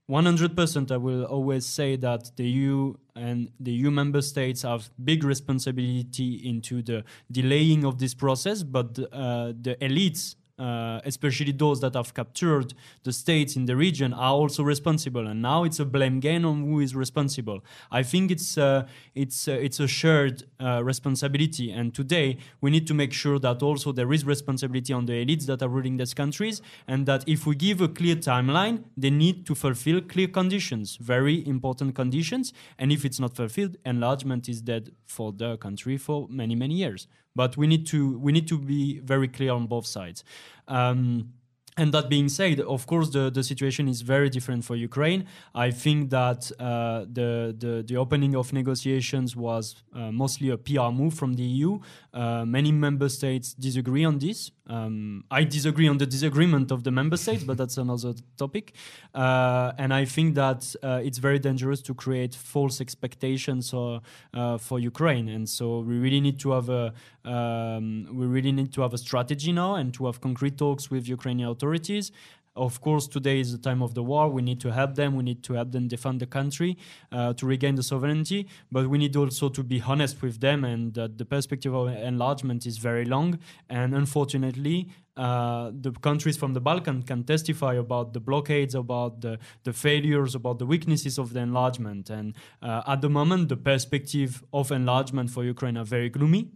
100% 0.10 0.92
I 0.92 0.98
will 0.98 1.24
always 1.24 1.66
say 1.66 1.96
that 1.96 2.36
the 2.36 2.44
EU 2.44 2.96
and 3.16 3.50
the 3.60 3.72
EU 3.72 3.92
member 3.92 4.22
states 4.22 4.64
have 4.64 4.90
big 5.04 5.24
responsibility 5.24 6.42
into 6.48 6.82
the 6.82 7.04
delaying 7.32 7.86
of 7.86 7.98
this 7.98 8.14
process, 8.14 8.62
but 8.62 9.00
uh, 9.12 9.54
the 9.62 9.78
elites 9.80 10.36
uh, 10.58 11.00
especially 11.06 11.52
those 11.52 11.80
that 11.82 11.96
have 11.96 12.14
captured 12.14 12.74
the 13.04 13.12
states 13.12 13.56
in 13.56 13.66
the 13.66 13.76
region, 13.76 14.14
are 14.14 14.34
also 14.34 14.64
responsible. 14.64 15.28
And 15.28 15.42
now 15.42 15.64
it's 15.64 15.80
a 15.80 15.86
blame 15.86 16.20
game 16.20 16.46
on 16.46 16.66
who 16.66 16.80
is 16.80 16.96
responsible. 16.96 17.64
I 17.92 18.04
think 18.04 18.32
it's 18.32 18.58
uh, 18.58 18.88
it's 19.16 19.48
uh, 19.48 19.54
it's 19.54 19.80
a 19.80 19.88
shared 19.88 20.44
uh, 20.60 20.84
responsibility. 20.84 21.72
And 21.72 21.94
today 21.94 22.38
we 22.62 22.72
need 22.72 22.88
to 22.88 22.94
make 22.94 23.14
sure 23.14 23.40
that 23.40 23.62
also 23.62 23.92
there 23.92 24.12
is 24.14 24.26
responsibility 24.26 24.94
on 24.94 25.06
the 25.06 25.14
elites 25.14 25.46
that 25.46 25.62
are 25.62 25.70
ruling 25.70 25.98
these 25.98 26.14
countries, 26.14 26.62
and 26.88 27.06
that 27.06 27.24
if 27.28 27.46
we 27.46 27.56
give 27.56 27.82
a 27.82 27.88
clear 27.88 28.16
timeline, 28.16 28.84
they 28.96 29.10
need 29.10 29.46
to 29.48 29.56
fulfill 29.56 30.02
clear 30.02 30.28
conditions, 30.28 30.98
very 30.98 31.46
important 31.48 31.96
conditions. 31.96 32.54
And 32.78 32.92
if 32.92 33.06
it's 33.06 33.20
not 33.20 33.36
fulfilled, 33.36 33.78
enlargement 33.86 34.48
is 34.50 34.62
dead 34.62 34.92
for 35.06 35.32
the 35.32 35.58
country 35.58 35.98
for 35.98 36.28
many 36.30 36.56
many 36.56 36.76
years. 36.76 37.08
But 37.36 37.58
we 37.58 37.68
need 37.68 37.88
to 37.88 38.18
we 38.20 38.32
need 38.32 38.48
to 38.50 38.58
be 38.58 39.00
very 39.00 39.28
clear 39.28 39.52
on 39.52 39.68
both 39.68 39.86
sides. 39.86 40.24
Um, 40.68 41.34
and 41.78 41.94
that 41.94 42.10
being 42.10 42.28
said, 42.28 42.60
of 42.60 42.86
course, 42.86 43.10
the, 43.12 43.30
the 43.30 43.44
situation 43.44 43.88
is 43.88 44.02
very 44.02 44.30
different 44.30 44.66
for 44.66 44.76
Ukraine. 44.76 45.26
I 45.56 45.72
think 45.72 46.10
that 46.10 46.52
uh, 46.60 47.06
the, 47.12 47.56
the, 47.58 47.84
the 47.88 47.96
opening 47.96 48.36
of 48.36 48.52
negotiations 48.52 49.36
was 49.36 49.76
uh, 49.96 50.12
mostly 50.12 50.50
a 50.50 50.58
PR 50.58 50.90
move 50.92 51.14
from 51.14 51.34
the 51.36 51.44
EU. 51.44 51.80
Uh, 52.14 52.44
many 52.46 52.74
member 52.74 53.08
states 53.08 53.54
disagree 53.54 54.04
on 54.04 54.20
this. 54.20 54.52
Um, 54.68 55.24
I 55.32 55.44
disagree 55.44 55.88
on 55.88 55.98
the 55.98 56.06
disagreement 56.06 56.72
of 56.72 56.84
the 56.84 56.92
member 56.92 57.18
states, 57.18 57.44
but 57.44 57.58
that's 57.58 57.78
another 57.78 58.14
topic. 58.38 58.74
Uh, 59.14 59.72
and 59.78 59.94
I 59.94 60.06
think 60.06 60.36
that 60.36 60.76
uh, 60.84 61.02
it's 61.04 61.18
very 61.18 61.40
dangerous 61.40 61.82
to 61.84 61.94
create 61.94 62.36
false 62.36 62.80
expectations 62.82 63.74
or, 63.74 64.02
uh, 64.34 64.58
for 64.58 64.80
Ukraine. 64.80 65.30
And 65.30 65.48
so 65.48 65.80
we 65.80 65.98
really 65.98 66.22
need 66.22 66.40
to 66.40 66.52
have 66.52 66.70
a 66.70 66.94
um, 67.24 68.08
we 68.12 68.26
really 68.26 68.52
need 68.52 68.74
to 68.74 68.82
have 68.82 68.94
a 68.94 68.98
strategy 68.98 69.52
now 69.52 69.76
and 69.76 69.94
to 69.94 70.08
have 70.08 70.22
concrete 70.22 70.58
talks 70.58 70.90
with 70.90 71.08
Ukrainian 71.08 71.50
authorities. 71.62 72.12
Of 72.54 72.82
course, 72.82 73.08
today 73.08 73.40
is 73.40 73.54
the 73.54 73.58
time 73.58 73.82
of 73.82 73.94
the 73.94 74.04
war. 74.04 74.28
We 74.28 74.42
need 74.42 74.60
to 74.60 74.74
help 74.74 74.96
them. 74.96 75.16
We 75.16 75.24
need 75.24 75.42
to 75.44 75.54
help 75.54 75.72
them 75.72 75.88
defend 75.88 76.20
the 76.20 76.26
country 76.26 76.78
uh, 77.10 77.34
to 77.36 77.46
regain 77.46 77.76
the 77.76 77.84
sovereignty. 77.84 78.48
But 78.70 78.90
we 78.90 78.98
need 78.98 79.16
also 79.16 79.48
to 79.48 79.64
be 79.64 79.82
honest 79.82 80.22
with 80.22 80.42
them, 80.42 80.66
and 80.66 80.94
that 80.96 81.18
the 81.18 81.24
perspective 81.24 81.74
of 81.74 81.88
enlargement 81.88 82.66
is 82.66 82.78
very 82.78 83.06
long. 83.06 83.40
And 83.70 83.96
unfortunately, 83.96 84.90
uh, 85.16 85.72
the 85.74 85.92
countries 85.92 86.36
from 86.36 86.52
the 86.54 86.60
Balkan 86.60 87.04
can 87.04 87.24
testify 87.24 87.76
about 87.76 88.12
the 88.12 88.20
blockades, 88.20 88.76
about 88.76 89.22
the, 89.22 89.40
the 89.64 89.72
failures, 89.72 90.36
about 90.36 90.60
the 90.60 90.66
weaknesses 90.66 91.18
of 91.18 91.32
the 91.32 91.40
enlargement. 91.40 92.10
And 92.10 92.36
uh, 92.62 92.82
at 92.86 93.00
the 93.00 93.10
moment, 93.10 93.48
the 93.48 93.58
perspective 93.58 94.44
of 94.52 94.72
enlargement 94.72 95.30
for 95.30 95.46
Ukraine 95.46 95.78
are 95.78 95.86
very 95.86 96.10
gloomy. 96.10 96.50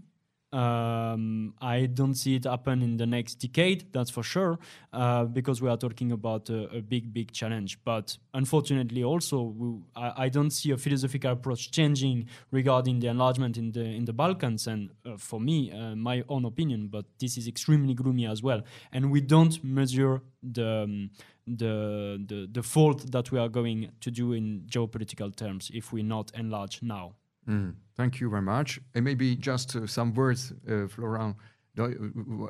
Um, 0.56 1.54
I 1.60 1.86
don't 1.86 2.16
see 2.16 2.36
it 2.36 2.46
happen 2.46 2.82
in 2.82 2.96
the 2.96 3.06
next 3.06 3.36
decade, 3.36 3.92
that's 3.92 4.10
for 4.10 4.24
sure, 4.24 4.58
uh, 4.94 5.26
because 5.26 5.62
we 5.62 5.68
are 5.68 5.76
talking 5.76 6.14
about 6.14 6.50
a, 6.50 6.78
a, 6.78 6.82
big, 6.82 7.14
big 7.14 7.34
challenge. 7.34 7.78
But 7.84 8.18
unfortunately, 8.34 9.04
also, 9.04 9.42
we, 9.42 9.82
I, 9.98 10.26
I, 10.26 10.30
don't 10.30 10.52
see 10.52 10.72
a 10.72 10.78
philosophical 10.78 11.34
approach 11.34 11.72
changing 11.72 12.30
regarding 12.52 13.02
the 13.02 13.08
enlargement 13.08 13.58
in 13.58 13.74
the 13.74 13.84
in 13.84 14.06
the 14.06 14.14
Balkans. 14.14 14.66
And 14.66 14.92
uh, 15.06 15.18
for 15.18 15.42
me, 15.42 15.74
uh, 15.74 15.94
my 15.98 16.24
own 16.30 16.46
opinion, 16.46 16.88
but 16.88 17.04
this 17.20 17.38
is 17.38 17.50
extremely 17.50 17.94
gloomy 17.94 18.26
as 18.26 18.42
well. 18.42 18.62
And 18.94 19.12
we 19.12 19.20
don't 19.20 19.62
measure 19.62 20.22
the 20.42 20.84
um, 20.84 21.10
the, 21.46 22.24
the 22.26 22.48
the 22.50 22.64
fault 22.64 23.12
that 23.12 23.30
we 23.30 23.40
are 23.40 23.50
going 23.50 23.92
to 24.00 24.10
do 24.10 24.32
in 24.32 24.64
geopolitical 24.68 25.36
terms 25.36 25.70
if 25.74 25.92
we 25.92 26.02
not 26.02 26.32
enlarge 26.34 26.82
now. 26.82 27.16
Mm, 27.48 27.76
thank 27.96 28.20
you 28.20 28.30
very 28.30 28.42
much. 28.42 28.80
And 28.94 29.06
maybe 29.06 29.36
just 29.36 29.76
uh, 29.76 29.88
some 29.88 30.14
words, 30.14 30.54
uh, 30.68 30.88
Florent. 30.88 31.36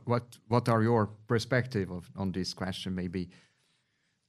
what 0.06 0.38
what 0.48 0.70
are 0.70 0.84
your 0.84 1.08
perspective 1.28 1.92
of, 1.92 2.10
on 2.16 2.32
this 2.32 2.54
question? 2.54 2.96
Maybe. 2.96 3.30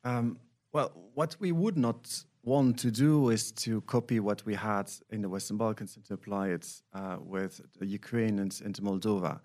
Um, 0.04 0.38
well, 0.72 0.90
what 1.14 1.36
we 1.40 1.52
would 1.52 1.76
not 1.76 2.24
want 2.42 2.78
to 2.78 2.90
do 2.90 3.30
is 3.30 3.52
to 3.52 3.80
copy 3.82 4.20
what 4.20 4.44
we 4.46 4.54
had 4.54 4.90
in 5.10 5.20
the 5.22 5.28
Western 5.28 5.56
Balkans 5.56 5.96
and 5.96 6.04
to 6.04 6.14
apply 6.14 6.48
it 6.48 6.66
uh, 6.92 7.16
with 7.20 7.60
Ukraine 7.80 8.38
and, 8.38 8.60
and 8.64 8.74
Moldova 8.76 9.40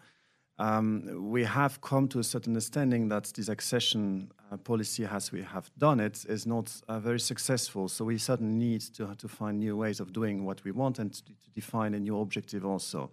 um, 0.60 1.30
we 1.32 1.44
have 1.44 1.82
come 1.82 2.08
to 2.10 2.20
a 2.20 2.24
certain 2.24 2.52
understanding 2.52 3.10
that 3.10 3.32
this 3.36 3.50
accession 3.50 4.32
uh, 4.52 4.58
policy, 4.58 5.06
as 5.06 5.32
we 5.32 5.42
have 5.42 5.72
done 5.78 6.00
it, 6.00 6.26
is 6.28 6.46
not 6.46 6.72
uh, 6.88 7.00
very 7.00 7.20
successful. 7.20 7.88
So 7.88 8.06
we 8.06 8.18
certainly 8.18 8.54
need 8.54 8.82
to, 8.96 9.16
to 9.16 9.28
find 9.28 9.60
new 9.60 9.78
ways 9.78 10.00
of 10.00 10.14
doing 10.14 10.46
what 10.46 10.64
we 10.64 10.72
want 10.72 11.00
and 11.00 11.14
to, 11.14 11.24
to 11.24 11.50
define 11.54 11.94
a 11.94 12.00
new 12.00 12.20
objective 12.20 12.66
also. 12.66 13.10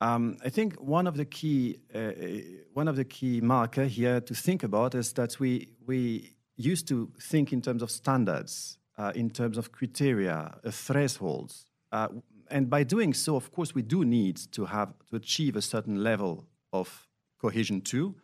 Um, 0.00 0.36
I 0.44 0.48
think 0.48 0.74
one 0.76 1.06
of 1.06 1.16
the 1.16 1.24
key 1.24 1.78
uh, 1.94 2.12
one 2.72 2.88
of 2.88 2.96
the 2.96 3.04
key 3.04 3.40
marker 3.40 3.84
here 3.84 4.20
to 4.20 4.34
think 4.34 4.62
about 4.62 4.94
is 4.94 5.12
that 5.12 5.38
we 5.38 5.68
we 5.86 6.34
used 6.56 6.88
to 6.88 7.10
think 7.20 7.52
in 7.52 7.62
terms 7.62 7.82
of 7.82 7.90
standards, 7.90 8.78
uh, 8.98 9.12
in 9.14 9.30
terms 9.30 9.56
of 9.56 9.72
criteria, 9.72 10.54
uh, 10.64 10.70
thresholds, 10.70 11.66
uh, 11.92 12.08
and 12.50 12.70
by 12.70 12.84
doing 12.84 13.14
so, 13.14 13.36
of 13.36 13.52
course, 13.52 13.74
we 13.74 13.82
do 13.82 14.04
need 14.04 14.36
to 14.52 14.66
have 14.66 14.94
to 15.10 15.16
achieve 15.16 15.56
a 15.56 15.62
certain 15.62 16.02
level 16.02 16.46
of 16.72 17.06
cohesion 17.40 17.80
too. 17.80 18.14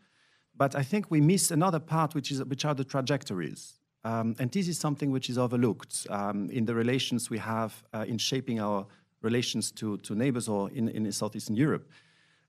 But 0.57 0.75
I 0.75 0.83
think 0.83 1.11
we 1.11 1.21
miss 1.21 1.51
another 1.51 1.79
part, 1.79 2.15
which, 2.15 2.31
is, 2.31 2.45
which 2.45 2.65
are 2.65 2.75
the 2.75 2.85
trajectories. 2.85 3.81
Um, 4.05 4.35
and 4.39 4.51
this 4.51 4.69
is 4.69 4.79
something 4.79 5.11
which 5.11 5.29
is 5.29 5.39
overlooked 5.39 6.07
um, 6.11 6.51
in 6.51 6.65
the 6.65 6.75
relations 6.75 7.31
we 7.31 7.39
have 7.39 7.83
uh, 7.93 8.05
in 8.09 8.19
shaping 8.19 8.61
our 8.61 8.87
relations 9.23 9.71
to, 9.73 9.99
to 9.99 10.15
neighbors 10.15 10.49
or 10.49 10.71
in, 10.71 10.89
in 10.89 11.11
Southeastern 11.13 11.57
Europe. 11.57 11.89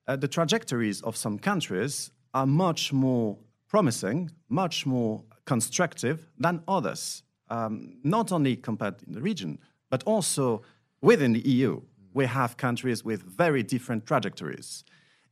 Uh, 0.07 0.15
the 0.15 0.27
trajectories 0.27 1.01
of 1.01 1.15
some 1.15 1.37
countries 1.37 2.11
are 2.33 2.45
much 2.45 2.93
more 2.93 3.37
promising, 3.67 4.31
much 4.49 4.85
more 4.85 5.23
constructive 5.45 6.29
than 6.37 6.61
others, 6.67 7.23
um, 7.49 7.97
not 8.03 8.31
only 8.31 8.55
compared 8.55 8.95
in 9.05 9.13
the 9.13 9.21
region, 9.21 9.59
but 9.89 10.03
also 10.03 10.61
within 11.01 11.33
the 11.33 11.47
EU. 11.47 11.81
We 12.13 12.25
have 12.25 12.57
countries 12.57 13.03
with 13.03 13.23
very 13.23 13.63
different 13.63 14.05
trajectories. 14.05 14.83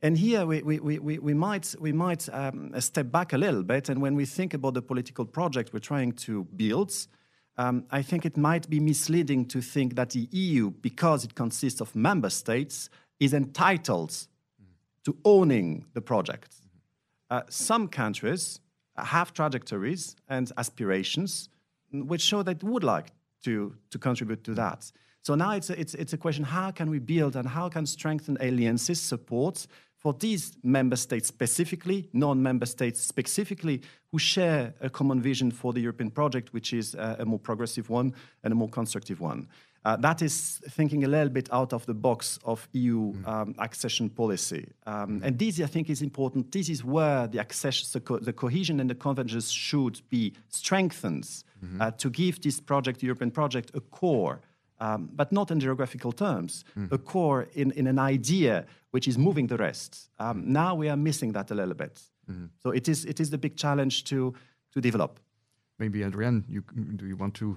And 0.02 0.16
here 0.16 0.46
we, 0.46 0.62
we, 0.62 0.98
we, 0.98 1.18
we 1.18 1.34
might, 1.34 1.74
we 1.78 1.92
might 1.92 2.28
um, 2.32 2.72
step 2.80 3.12
back 3.12 3.32
a 3.32 3.38
little 3.38 3.62
bit. 3.62 3.88
And 3.88 4.00
when 4.00 4.14
we 4.14 4.24
think 4.24 4.54
about 4.54 4.74
the 4.74 4.82
political 4.82 5.26
project 5.26 5.72
we're 5.72 5.80
trying 5.80 6.12
to 6.12 6.44
build, 6.56 6.92
um, 7.58 7.84
I 7.90 8.00
think 8.00 8.24
it 8.24 8.38
might 8.38 8.70
be 8.70 8.80
misleading 8.80 9.44
to 9.46 9.60
think 9.60 9.96
that 9.96 10.10
the 10.10 10.26
EU, 10.30 10.70
because 10.70 11.24
it 11.24 11.34
consists 11.34 11.82
of 11.82 11.94
member 11.94 12.30
states, 12.30 12.88
is 13.18 13.34
entitled 13.34 14.26
to 15.04 15.16
owning 15.24 15.84
the 15.92 16.00
project. 16.00 16.54
Uh, 17.28 17.42
some 17.50 17.86
countries 17.86 18.60
have 18.96 19.34
trajectories 19.34 20.16
and 20.28 20.50
aspirations 20.56 21.48
which 21.92 22.22
show 22.22 22.42
that 22.42 22.62
would 22.62 22.84
like 22.84 23.08
to, 23.44 23.74
to 23.90 23.98
contribute 23.98 24.44
to 24.44 24.54
that. 24.54 24.90
So 25.22 25.34
now 25.34 25.52
it's 25.52 25.70
a, 25.70 25.78
it's, 25.78 25.94
it's 25.94 26.12
a 26.12 26.18
question 26.18 26.44
how 26.44 26.70
can 26.70 26.90
we 26.90 26.98
build 26.98 27.36
and 27.36 27.48
how 27.48 27.68
can 27.68 27.86
strengthen 27.86 28.36
alliances, 28.40 29.00
support 29.00 29.66
for 30.00 30.14
these 30.14 30.56
member 30.62 30.96
states 30.96 31.28
specifically, 31.28 32.08
non-member 32.14 32.64
states 32.64 33.00
specifically, 33.00 33.82
who 34.10 34.18
share 34.18 34.72
a 34.80 34.88
common 34.88 35.20
vision 35.20 35.50
for 35.50 35.74
the 35.74 35.80
European 35.80 36.10
project, 36.10 36.54
which 36.54 36.72
is 36.72 36.94
a, 36.94 37.16
a 37.20 37.24
more 37.26 37.38
progressive 37.38 37.90
one 37.90 38.14
and 38.42 38.52
a 38.52 38.56
more 38.56 38.68
constructive 38.68 39.20
one. 39.20 39.46
Uh, 39.84 39.96
that 39.96 40.20
is 40.20 40.60
thinking 40.70 41.04
a 41.04 41.08
little 41.08 41.30
bit 41.30 41.48
out 41.52 41.72
of 41.72 41.84
the 41.86 41.94
box 41.94 42.38
of 42.44 42.68
EU 42.72 43.12
mm. 43.12 43.28
um, 43.28 43.54
accession 43.58 44.10
policy. 44.10 44.66
Um, 44.86 45.20
mm. 45.20 45.24
And 45.24 45.38
this, 45.38 45.60
I 45.60 45.66
think, 45.66 45.88
is 45.88 46.02
important. 46.02 46.52
This 46.52 46.68
is 46.68 46.84
where 46.84 47.26
the 47.26 47.38
accession, 47.38 47.88
the, 47.92 48.00
co 48.00 48.18
the 48.18 48.32
cohesion 48.32 48.80
and 48.80 48.90
the 48.90 48.94
convergence 48.94 49.50
should 49.50 50.00
be 50.10 50.32
strengthened 50.48 51.44
mm 51.62 51.68
-hmm. 51.68 51.80
uh, 51.80 51.96
to 51.96 52.10
give 52.10 52.38
this 52.40 52.60
project, 52.60 52.98
the 52.98 53.06
European 53.06 53.30
project, 53.30 53.76
a 53.76 53.80
core 53.90 54.38
um, 54.80 55.10
but 55.12 55.30
not 55.30 55.50
in 55.50 55.60
geographical 55.60 56.12
terms, 56.12 56.64
mm. 56.76 56.90
a 56.90 56.98
core 56.98 57.48
in, 57.54 57.70
in 57.72 57.86
an 57.86 57.98
idea 57.98 58.66
which 58.90 59.06
is 59.06 59.16
moving 59.16 59.46
the 59.46 59.56
rest. 59.56 60.10
Um, 60.18 60.52
now 60.52 60.74
we 60.74 60.88
are 60.88 60.96
missing 60.96 61.32
that 61.32 61.50
a 61.50 61.54
little 61.54 61.74
bit. 61.74 62.00
Mm. 62.30 62.48
So 62.62 62.70
it 62.70 62.88
is, 62.88 63.04
it 63.04 63.20
is 63.20 63.30
the 63.30 63.38
big 63.38 63.56
challenge 63.56 64.04
to, 64.04 64.34
to 64.72 64.80
develop. 64.80 65.20
Maybe, 65.78 66.02
Adrian, 66.02 66.44
you, 66.48 66.62
do 66.96 67.06
you 67.06 67.16
want 67.16 67.34
to 67.34 67.56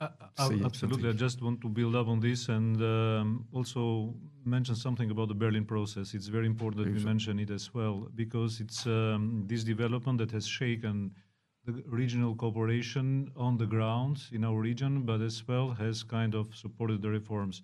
uh, 0.00 0.04
uh, 0.04 0.26
absolutely. 0.38 0.70
Something? 0.78 1.06
I 1.06 1.12
just 1.12 1.42
want 1.42 1.60
to 1.60 1.68
build 1.68 1.96
up 1.96 2.06
on 2.06 2.20
this 2.20 2.48
and 2.48 2.80
um, 2.82 3.46
also 3.52 4.14
mention 4.44 4.76
something 4.76 5.10
about 5.10 5.28
the 5.28 5.34
Berlin 5.34 5.64
process. 5.64 6.14
It's 6.14 6.28
very 6.28 6.46
important 6.46 6.84
that 6.84 6.92
we 6.92 7.02
mention 7.04 7.38
it 7.40 7.50
as 7.50 7.74
well 7.74 8.08
because 8.14 8.60
it's 8.60 8.86
um, 8.86 9.44
this 9.46 9.64
development 9.64 10.18
that 10.18 10.30
has 10.30 10.46
shaken 10.46 11.12
regional 11.86 12.34
cooperation 12.34 13.30
on 13.36 13.56
the 13.58 13.66
ground 13.66 14.22
in 14.32 14.44
our 14.44 14.58
region, 14.58 15.02
but 15.02 15.20
as 15.20 15.46
well 15.46 15.70
has 15.70 16.02
kind 16.02 16.34
of 16.34 16.54
supported 16.54 17.02
the 17.02 17.10
reforms. 17.10 17.62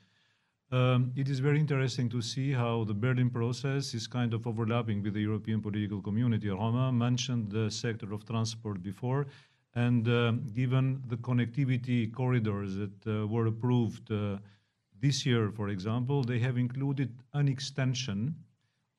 um, 0.72 1.12
it 1.14 1.28
is 1.28 1.38
very 1.38 1.60
interesting 1.60 2.08
to 2.08 2.20
see 2.20 2.50
how 2.52 2.84
the 2.84 2.94
Berlin 2.94 3.30
process 3.30 3.94
is 3.94 4.06
kind 4.06 4.34
of 4.34 4.46
overlapping 4.46 5.02
with 5.02 5.14
the 5.14 5.20
European 5.20 5.60
political 5.60 6.00
community. 6.00 6.48
Roma 6.48 6.90
mentioned 6.90 7.50
the 7.50 7.70
sector 7.70 8.12
of 8.12 8.24
transport 8.26 8.82
before, 8.82 9.26
and 9.74 10.08
um, 10.08 10.46
given 10.54 11.02
the 11.08 11.16
connectivity 11.16 12.12
corridors 12.12 12.76
that 12.76 13.06
uh, 13.06 13.26
were 13.26 13.46
approved 13.46 14.10
uh, 14.10 14.38
this 15.00 15.26
year, 15.26 15.50
for 15.50 15.68
example, 15.68 16.24
they 16.24 16.38
have 16.38 16.56
included 16.56 17.10
an 17.34 17.46
extension 17.46 18.34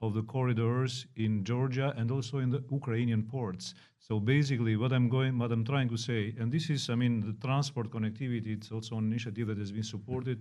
of 0.05 0.13
the 0.13 0.23
corridors 0.23 1.07
in 1.15 1.43
Georgia 1.43 1.93
and 1.97 2.11
also 2.11 2.39
in 2.39 2.49
the 2.49 2.63
Ukrainian 2.71 3.23
ports. 3.23 3.73
So 3.99 4.19
basically, 4.19 4.75
what 4.75 4.91
I'm 4.93 5.09
going, 5.09 5.37
what 5.37 5.51
I'm 5.51 5.65
trying 5.65 5.89
to 5.89 5.97
say, 5.97 6.35
and 6.39 6.51
this 6.51 6.69
is, 6.69 6.89
I 6.89 6.95
mean, 6.95 7.21
the 7.21 7.47
transport 7.47 7.89
connectivity. 7.89 8.51
It's 8.57 8.71
also 8.71 8.97
an 8.97 9.05
initiative 9.11 9.47
that 9.47 9.57
has 9.57 9.71
been 9.71 9.83
supported 9.83 10.39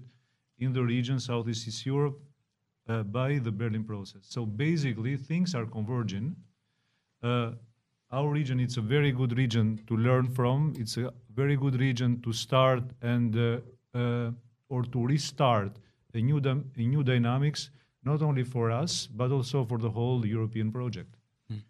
in 0.58 0.72
the 0.72 0.82
region 0.82 1.18
Southeast 1.18 1.66
East 1.68 1.86
Europe 1.86 2.18
uh, 2.88 3.02
by 3.02 3.38
the 3.38 3.50
Berlin 3.50 3.84
process. 3.84 4.22
So 4.28 4.44
basically, 4.44 5.16
things 5.16 5.54
are 5.54 5.66
converging. 5.66 6.36
Uh, 7.22 7.52
our 8.10 8.28
region, 8.28 8.60
it's 8.60 8.76
a 8.76 8.82
very 8.82 9.12
good 9.12 9.36
region 9.36 9.80
to 9.86 9.96
learn 9.96 10.28
from. 10.28 10.74
It's 10.78 10.96
a 10.98 11.12
very 11.34 11.56
good 11.56 11.80
region 11.80 12.20
to 12.22 12.32
start 12.32 12.84
and 13.02 13.36
uh, 13.36 13.60
uh 13.98 14.30
or 14.68 14.82
to 14.82 15.06
restart 15.06 15.72
a 16.14 16.20
new, 16.20 16.38
a 16.38 16.80
new 16.80 17.02
dynamics 17.02 17.70
not 18.04 18.22
only 18.22 18.44
for 18.44 18.70
us, 18.70 19.06
but 19.06 19.30
also 19.30 19.64
for 19.64 19.78
the 19.78 19.90
whole 19.90 20.24
European 20.26 20.70
project. 20.70 21.16
Mm. 21.50 21.62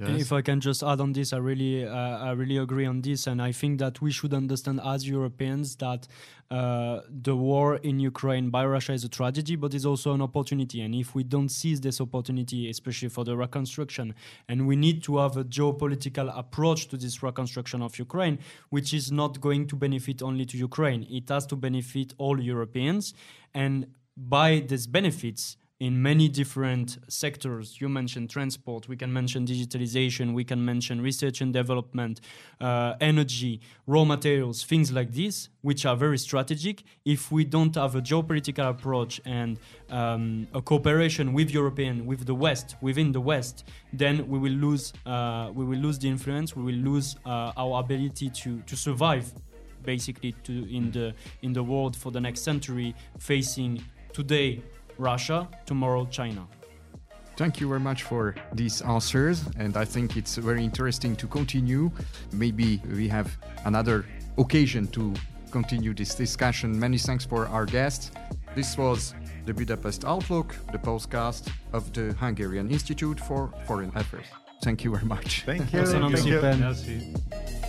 Yes. 0.00 0.22
If 0.22 0.32
I 0.32 0.40
can 0.40 0.60
just 0.60 0.82
add 0.82 0.98
on 0.98 1.12
this, 1.12 1.34
I 1.34 1.36
really, 1.36 1.86
uh, 1.86 1.92
I 1.92 2.30
really 2.30 2.56
agree 2.56 2.86
on 2.86 3.02
this, 3.02 3.26
and 3.26 3.42
I 3.42 3.52
think 3.52 3.78
that 3.80 4.00
we 4.00 4.10
should 4.10 4.32
understand 4.32 4.80
as 4.82 5.06
Europeans 5.06 5.76
that 5.76 6.08
uh, 6.50 7.00
the 7.10 7.36
war 7.36 7.76
in 7.76 8.00
Ukraine 8.00 8.48
by 8.48 8.64
Russia 8.64 8.94
is 8.94 9.04
a 9.04 9.10
tragedy, 9.10 9.56
but 9.56 9.74
it's 9.74 9.84
also 9.84 10.14
an 10.14 10.22
opportunity. 10.22 10.80
And 10.80 10.94
if 10.94 11.14
we 11.14 11.22
don't 11.22 11.50
seize 11.50 11.82
this 11.82 12.00
opportunity, 12.00 12.70
especially 12.70 13.10
for 13.10 13.24
the 13.26 13.36
reconstruction, 13.36 14.14
and 14.48 14.66
we 14.66 14.74
need 14.74 15.02
to 15.02 15.18
have 15.18 15.36
a 15.36 15.44
geopolitical 15.44 16.32
approach 16.34 16.88
to 16.88 16.96
this 16.96 17.22
reconstruction 17.22 17.82
of 17.82 17.98
Ukraine, 17.98 18.38
which 18.70 18.94
is 18.94 19.12
not 19.12 19.38
going 19.42 19.66
to 19.66 19.76
benefit 19.76 20.22
only 20.22 20.46
to 20.46 20.56
Ukraine, 20.56 21.06
it 21.10 21.28
has 21.28 21.44
to 21.48 21.56
benefit 21.56 22.14
all 22.16 22.40
Europeans, 22.40 23.12
and 23.52 23.86
by 24.16 24.60
these 24.60 24.86
benefits 24.86 25.58
in 25.80 26.02
many 26.02 26.28
different 26.28 26.98
sectors. 27.08 27.80
You 27.80 27.88
mentioned 27.88 28.28
transport, 28.28 28.86
we 28.86 28.96
can 28.96 29.10
mention 29.10 29.46
digitalization, 29.46 30.34
we 30.34 30.44
can 30.44 30.62
mention 30.62 31.00
research 31.00 31.40
and 31.40 31.54
development, 31.54 32.20
uh, 32.60 32.94
energy, 33.00 33.62
raw 33.86 34.04
materials, 34.04 34.62
things 34.62 34.92
like 34.92 35.10
this, 35.12 35.48
which 35.62 35.86
are 35.86 35.96
very 35.96 36.18
strategic. 36.18 36.82
If 37.06 37.32
we 37.32 37.44
don't 37.44 37.74
have 37.76 37.96
a 37.96 38.02
geopolitical 38.02 38.68
approach 38.68 39.22
and 39.24 39.58
um, 39.88 40.46
a 40.52 40.60
cooperation 40.60 41.32
with 41.32 41.50
European, 41.50 42.04
with 42.04 42.26
the 42.26 42.34
West, 42.34 42.76
within 42.82 43.10
the 43.10 43.20
West, 43.20 43.64
then 43.94 44.28
we 44.28 44.38
will 44.38 44.52
lose, 44.52 44.92
uh, 45.06 45.50
we 45.54 45.64
will 45.64 45.78
lose 45.78 45.98
the 45.98 46.08
influence, 46.08 46.54
we 46.54 46.62
will 46.62 46.80
lose 46.92 47.16
uh, 47.24 47.52
our 47.56 47.80
ability 47.80 48.28
to, 48.28 48.60
to 48.60 48.76
survive 48.76 49.32
basically 49.82 50.32
to 50.44 50.52
in 50.70 50.90
the 50.90 51.14
in 51.40 51.54
the 51.54 51.62
world 51.62 51.96
for 51.96 52.12
the 52.12 52.20
next 52.20 52.42
century 52.42 52.94
facing 53.18 53.82
today 54.12 54.62
Russia, 55.00 55.48
tomorrow 55.66 56.06
China. 56.06 56.46
Thank 57.36 57.58
you 57.58 57.68
very 57.68 57.80
much 57.80 58.02
for 58.02 58.34
these 58.52 58.82
answers, 58.82 59.44
and 59.56 59.76
I 59.76 59.84
think 59.86 60.16
it's 60.16 60.36
very 60.36 60.62
interesting 60.62 61.16
to 61.16 61.26
continue. 61.26 61.90
Maybe 62.32 62.82
we 62.94 63.08
have 63.08 63.34
another 63.64 64.04
occasion 64.36 64.86
to 64.88 65.14
continue 65.50 65.94
this 65.94 66.14
discussion. 66.14 66.78
Many 66.78 66.98
thanks 66.98 67.24
for 67.24 67.48
our 67.48 67.64
guests. 67.64 68.12
This 68.54 68.76
was 68.76 69.14
the 69.46 69.54
Budapest 69.54 70.04
Outlook, 70.04 70.54
the 70.70 70.78
podcast 70.78 71.50
of 71.72 71.90
the 71.94 72.12
Hungarian 72.20 72.70
Institute 72.70 73.18
for 73.20 73.50
Foreign 73.66 73.92
Affairs. 73.94 74.26
Thank 74.62 74.84
you 74.84 74.90
very 74.90 75.06
much. 75.06 75.44
Thank 75.46 75.72
you. 75.72 75.86
Thank 75.86 76.26
you. 76.26 76.40
Thank 76.40 76.86
you. 76.86 77.59